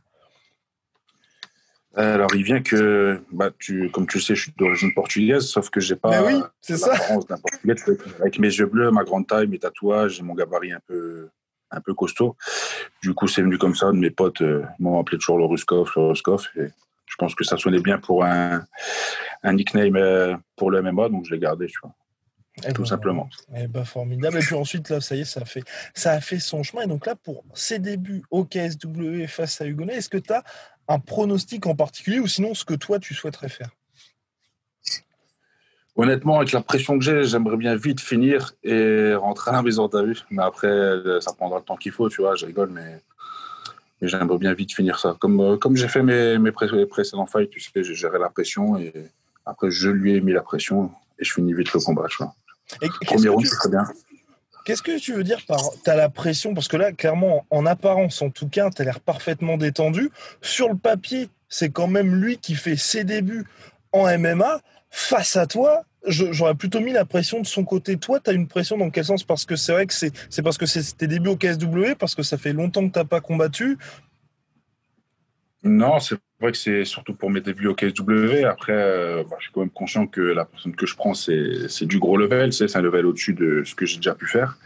Alors, 1.95 2.29
il 2.35 2.43
vient 2.43 2.61
que, 2.61 3.23
bah, 3.31 3.49
tu, 3.57 3.89
comme 3.89 4.05
tu 4.05 4.19
le 4.19 4.23
sais, 4.23 4.35
je 4.35 4.43
suis 4.43 4.53
d'origine 4.55 4.93
portugaise, 4.93 5.47
sauf 5.47 5.71
que 5.71 5.79
j'ai 5.79 5.95
pas 5.95 6.23
oui, 6.23 6.39
l'apparence 6.69 7.25
d'un 7.25 7.37
portugais. 7.37 7.73
Avec 8.19 8.37
mes 8.37 8.47
yeux 8.47 8.67
bleus, 8.67 8.91
ma 8.91 9.03
grande 9.03 9.25
taille, 9.25 9.47
mes 9.47 9.57
tatouages 9.57 10.19
et 10.19 10.21
mon 10.21 10.35
gabarit 10.35 10.71
un 10.71 10.81
peu, 10.85 11.29
un 11.71 11.81
peu 11.81 11.95
costaud. 11.95 12.35
Du 13.01 13.15
coup, 13.15 13.27
c'est 13.27 13.41
venu 13.41 13.57
comme 13.57 13.73
ça. 13.73 13.91
Mes 13.91 14.11
potes 14.11 14.43
euh, 14.43 14.63
m'ont 14.77 14.99
appelé 14.99 15.17
toujours 15.17 15.39
le 15.39 15.45
Ruskov, 15.45 15.91
le 15.95 16.09
Ruskov. 16.09 16.47
Et 16.57 16.67
je 17.07 17.15
pense 17.17 17.33
que 17.33 17.43
ça 17.43 17.57
sonnait 17.57 17.81
bien 17.81 17.97
pour 17.97 18.23
un, 18.23 18.63
un 19.41 19.53
nickname 19.53 19.95
euh, 19.95 20.37
pour 20.55 20.69
le 20.69 20.83
MMA, 20.83 21.09
donc 21.09 21.25
je 21.25 21.33
l'ai 21.33 21.39
gardé, 21.39 21.65
tu 21.65 21.79
vois. 21.81 21.95
Eh 22.67 22.73
tout 22.73 22.83
ben, 22.83 22.87
simplement. 22.87 23.29
Eh 23.55 23.67
ben, 23.67 23.85
formidable. 23.85 24.37
Et 24.37 24.41
puis 24.41 24.55
ensuite, 24.55 24.89
là, 24.89 25.01
ça 25.01 25.15
y 25.15 25.21
est, 25.21 25.25
ça 25.25 25.41
a, 25.41 25.45
fait, 25.45 25.63
ça 25.93 26.11
a 26.11 26.21
fait 26.21 26.39
son 26.39 26.63
chemin. 26.63 26.83
Et 26.83 26.87
donc 26.87 27.05
là, 27.05 27.15
pour 27.15 27.43
ses 27.53 27.79
débuts 27.79 28.23
au 28.31 28.45
KSW 28.45 29.25
face 29.27 29.61
à 29.61 29.65
Hugonnet, 29.65 29.95
est-ce 29.95 30.09
que 30.09 30.17
tu 30.17 30.33
as 30.33 30.43
un 30.87 30.99
pronostic 30.99 31.65
en 31.67 31.75
particulier 31.75 32.19
ou 32.19 32.27
sinon 32.27 32.53
ce 32.53 32.65
que 32.65 32.73
toi, 32.73 32.99
tu 32.99 33.13
souhaiterais 33.13 33.49
faire? 33.49 33.69
Honnêtement, 35.95 36.37
avec 36.37 36.53
la 36.53 36.61
pression 36.61 36.97
que 36.97 37.03
j'ai, 37.03 37.23
j'aimerais 37.25 37.57
bien 37.57 37.75
vite 37.75 37.99
finir 37.99 38.53
et 38.63 39.13
rentrer 39.15 39.51
à 39.51 39.55
la 39.55 39.63
maison, 39.63 39.89
t'as 39.89 40.03
vu. 40.03 40.17
Mais 40.31 40.43
après, 40.43 40.69
ça 41.19 41.33
prendra 41.33 41.59
le 41.59 41.65
temps 41.65 41.75
qu'il 41.75 41.91
faut, 41.91 42.09
tu 42.09 42.21
vois. 42.21 42.35
Je 42.35 42.45
rigole, 42.45 42.69
mais, 42.69 43.01
j'aimerais 44.01 44.37
bien 44.37 44.53
vite 44.53 44.73
finir 44.73 44.99
ça. 44.99 45.15
Comme, 45.19 45.39
euh, 45.39 45.57
comme 45.57 45.75
j'ai 45.75 45.87
fait 45.87 46.03
mes, 46.03 46.37
mes 46.37 46.51
précédents 46.51 47.25
fights, 47.25 47.49
tu 47.49 47.59
sais, 47.59 47.83
j'ai 47.83 47.95
géré 47.95 48.17
la 48.19 48.29
pression 48.29 48.77
et 48.77 48.93
après, 49.45 49.71
je 49.71 49.89
lui 49.89 50.15
ai 50.15 50.21
mis 50.21 50.31
la 50.31 50.41
pression 50.41 50.91
et 51.17 51.25
je 51.25 51.33
finis 51.33 51.53
vite 51.53 51.73
le 51.73 51.79
combat, 51.79 52.05
tu 52.09 52.17
vois. 52.17 52.33
Premier 53.05 53.29
round, 53.29 53.45
c'est 53.45 53.55
très 53.55 53.69
bien. 53.69 53.83
Qu'est-ce 54.65 54.83
que 54.83 54.99
tu 54.99 55.13
veux 55.13 55.23
dire 55.23 55.39
par 55.47 55.61
t'as 55.83 55.95
la 55.95 56.09
pression 56.09 56.53
Parce 56.53 56.67
que 56.67 56.77
là, 56.77 56.91
clairement, 56.91 57.45
en 57.49 57.65
apparence, 57.65 58.21
en 58.21 58.29
tout 58.29 58.47
cas, 58.47 58.69
tu 58.69 58.81
as 58.81 58.85
l'air 58.85 58.99
parfaitement 58.99 59.57
détendu. 59.57 60.11
Sur 60.41 60.69
le 60.69 60.77
papier, 60.77 61.29
c'est 61.47 61.69
quand 61.69 61.87
même 61.87 62.15
lui 62.15 62.37
qui 62.37 62.55
fait 62.55 62.75
ses 62.75 63.03
débuts 63.03 63.45
en 63.91 64.05
MMA. 64.17 64.61
Face 64.91 65.35
à 65.37 65.47
toi, 65.47 65.83
j'aurais 66.05 66.55
plutôt 66.55 66.79
mis 66.79 66.91
la 66.91 67.05
pression 67.05 67.41
de 67.41 67.47
son 67.47 67.63
côté. 67.63 67.97
Toi, 67.97 68.19
tu 68.19 68.29
as 68.29 68.33
une 68.33 68.47
pression 68.47 68.77
dans 68.77 68.89
quel 68.89 69.05
sens? 69.05 69.23
Parce 69.23 69.45
que 69.45 69.55
c'est 69.55 69.71
vrai 69.71 69.87
que 69.87 69.93
c'est 69.93 70.41
parce 70.43 70.57
que 70.57 70.65
c'est 70.65 70.97
tes 70.97 71.07
débuts 71.07 71.29
au 71.29 71.35
KSW, 71.35 71.95
parce 71.97 72.15
que 72.15 72.23
ça 72.23 72.37
fait 72.37 72.53
longtemps 72.53 72.87
que 72.87 72.93
tu 72.93 72.99
n'as 72.99 73.05
pas 73.05 73.21
combattu. 73.21 73.77
Non, 75.63 75.99
c'est 75.99 76.15
vrai 76.41 76.51
que 76.51 76.57
c'est 76.57 76.85
surtout 76.85 77.13
pour 77.13 77.29
mes 77.29 77.41
débuts 77.41 77.67
au 77.67 77.75
KSW. 77.75 78.45
Après, 78.45 78.73
euh, 78.73 79.23
bah, 79.29 79.35
je 79.39 79.45
suis 79.45 79.53
quand 79.53 79.59
même 79.61 79.69
conscient 79.69 80.07
que 80.07 80.21
la 80.21 80.45
personne 80.45 80.75
que 80.75 80.85
je 80.85 80.95
prends, 80.95 81.13
c'est 81.13 81.85
du 81.85 81.99
gros 81.99 82.17
level. 82.17 82.53
C'est 82.53 82.73
un 82.75 82.81
level 82.81 83.05
au-dessus 83.05 83.33
de 83.33 83.63
ce 83.65 83.75
que 83.75 83.85
j'ai 83.85 83.97
déjà 83.97 84.15
pu 84.15 84.25
faire. 84.25 84.57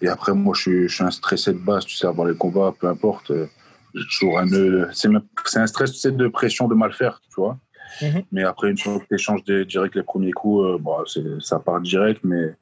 Et 0.00 0.08
après, 0.08 0.32
moi, 0.32 0.54
je 0.54 0.62
suis, 0.62 0.88
je 0.88 0.94
suis 0.94 1.04
un 1.04 1.10
stressé 1.10 1.52
de 1.52 1.58
base. 1.58 1.84
Tu 1.86 1.96
sais, 1.96 2.06
avant 2.06 2.24
les 2.24 2.36
combats, 2.36 2.74
peu 2.78 2.86
importe. 2.86 3.30
Euh, 3.30 3.46
j'ai 3.94 4.04
toujours 4.04 4.38
un 4.38 4.46
C'est 4.92 5.58
un 5.58 5.66
stress 5.66 6.06
de 6.06 6.28
pression 6.28 6.68
de 6.68 6.74
mal 6.74 6.92
faire, 6.92 7.20
tu 7.28 7.40
vois. 7.40 7.58
Mhm. 8.02 8.22
Mais 8.32 8.44
après, 8.44 8.70
une 8.70 8.78
fois 8.78 8.98
que 9.00 9.06
tu 9.06 9.14
échanges 9.14 9.42
direct 9.44 9.94
les 9.96 10.02
premiers 10.02 10.32
coups, 10.32 10.66
euh, 10.66 10.78
bah, 10.78 11.02
ça 11.40 11.58
part 11.58 11.80
direct. 11.80 12.20
Mais 12.22 12.54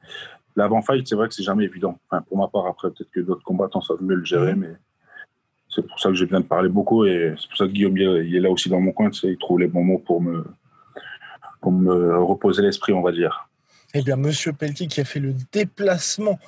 l'avant-fight, 0.55 1.07
c'est 1.07 1.15
vrai 1.15 1.27
que 1.27 1.33
c'est 1.33 1.43
jamais 1.43 1.65
évident. 1.65 1.99
Enfin, 2.09 2.23
pour 2.23 2.37
ma 2.37 2.47
part, 2.47 2.65
après, 2.65 2.89
peut-être 2.89 3.11
que 3.11 3.19
d'autres 3.19 3.43
combattants 3.43 3.81
savent 3.81 4.01
mieux 4.01 4.15
le 4.15 4.25
gérer. 4.25 4.55
Mhm. 4.55 4.61
Mais 4.61 4.75
c'est 5.77 5.85
pour 5.85 5.99
ça 5.99 6.09
que 6.09 6.15
j'ai 6.15 6.25
besoin 6.25 6.39
de 6.39 6.45
parler 6.45 6.69
beaucoup 6.69 7.05
et 7.05 7.35
c'est 7.39 7.47
pour 7.47 7.57
ça 7.57 7.65
que 7.65 7.71
Guillaume 7.71 7.95
il 7.97 8.35
est 8.35 8.39
là 8.39 8.49
aussi 8.49 8.67
dans 8.67 8.81
mon 8.81 8.91
coin. 8.91 9.11
Tu 9.11 9.19
sais, 9.19 9.27
il 9.27 9.37
trouve 9.37 9.59
les 9.59 9.67
bons 9.67 9.83
mots 9.83 9.99
pour 9.99 10.21
me, 10.21 10.43
pour 11.61 11.71
me 11.71 12.17
reposer 12.17 12.63
l'esprit, 12.63 12.93
on 12.93 13.03
va 13.03 13.11
dire. 13.11 13.47
Eh 13.93 14.01
bien, 14.01 14.15
Monsieur 14.15 14.53
Pelletier 14.53 14.87
qui 14.87 15.01
a 15.01 15.05
fait 15.05 15.19
le 15.19 15.35
déplacement 15.51 16.39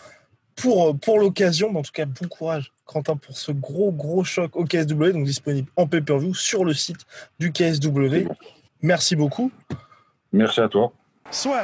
pour, 0.55 0.97
pour 0.97 1.19
l'occasion. 1.19 1.75
En 1.75 1.83
tout 1.83 1.91
cas, 1.93 2.05
bon 2.05 2.27
courage, 2.27 2.73
Quentin, 2.85 3.17
pour 3.17 3.37
ce 3.37 3.51
gros, 3.51 3.91
gros 3.91 4.23
choc 4.23 4.55
au 4.55 4.65
KSW, 4.65 5.11
donc 5.11 5.25
disponible 5.25 5.69
en 5.75 5.85
pay-per-view 5.85 6.33
sur 6.33 6.65
le 6.65 6.73
site 6.73 7.05
du 7.39 7.51
KSW. 7.51 8.27
Merci 8.81 9.15
beaucoup. 9.15 9.51
Merci 10.33 10.59
à 10.61 10.69
toi. 10.69 10.91
Soit. 11.29 11.63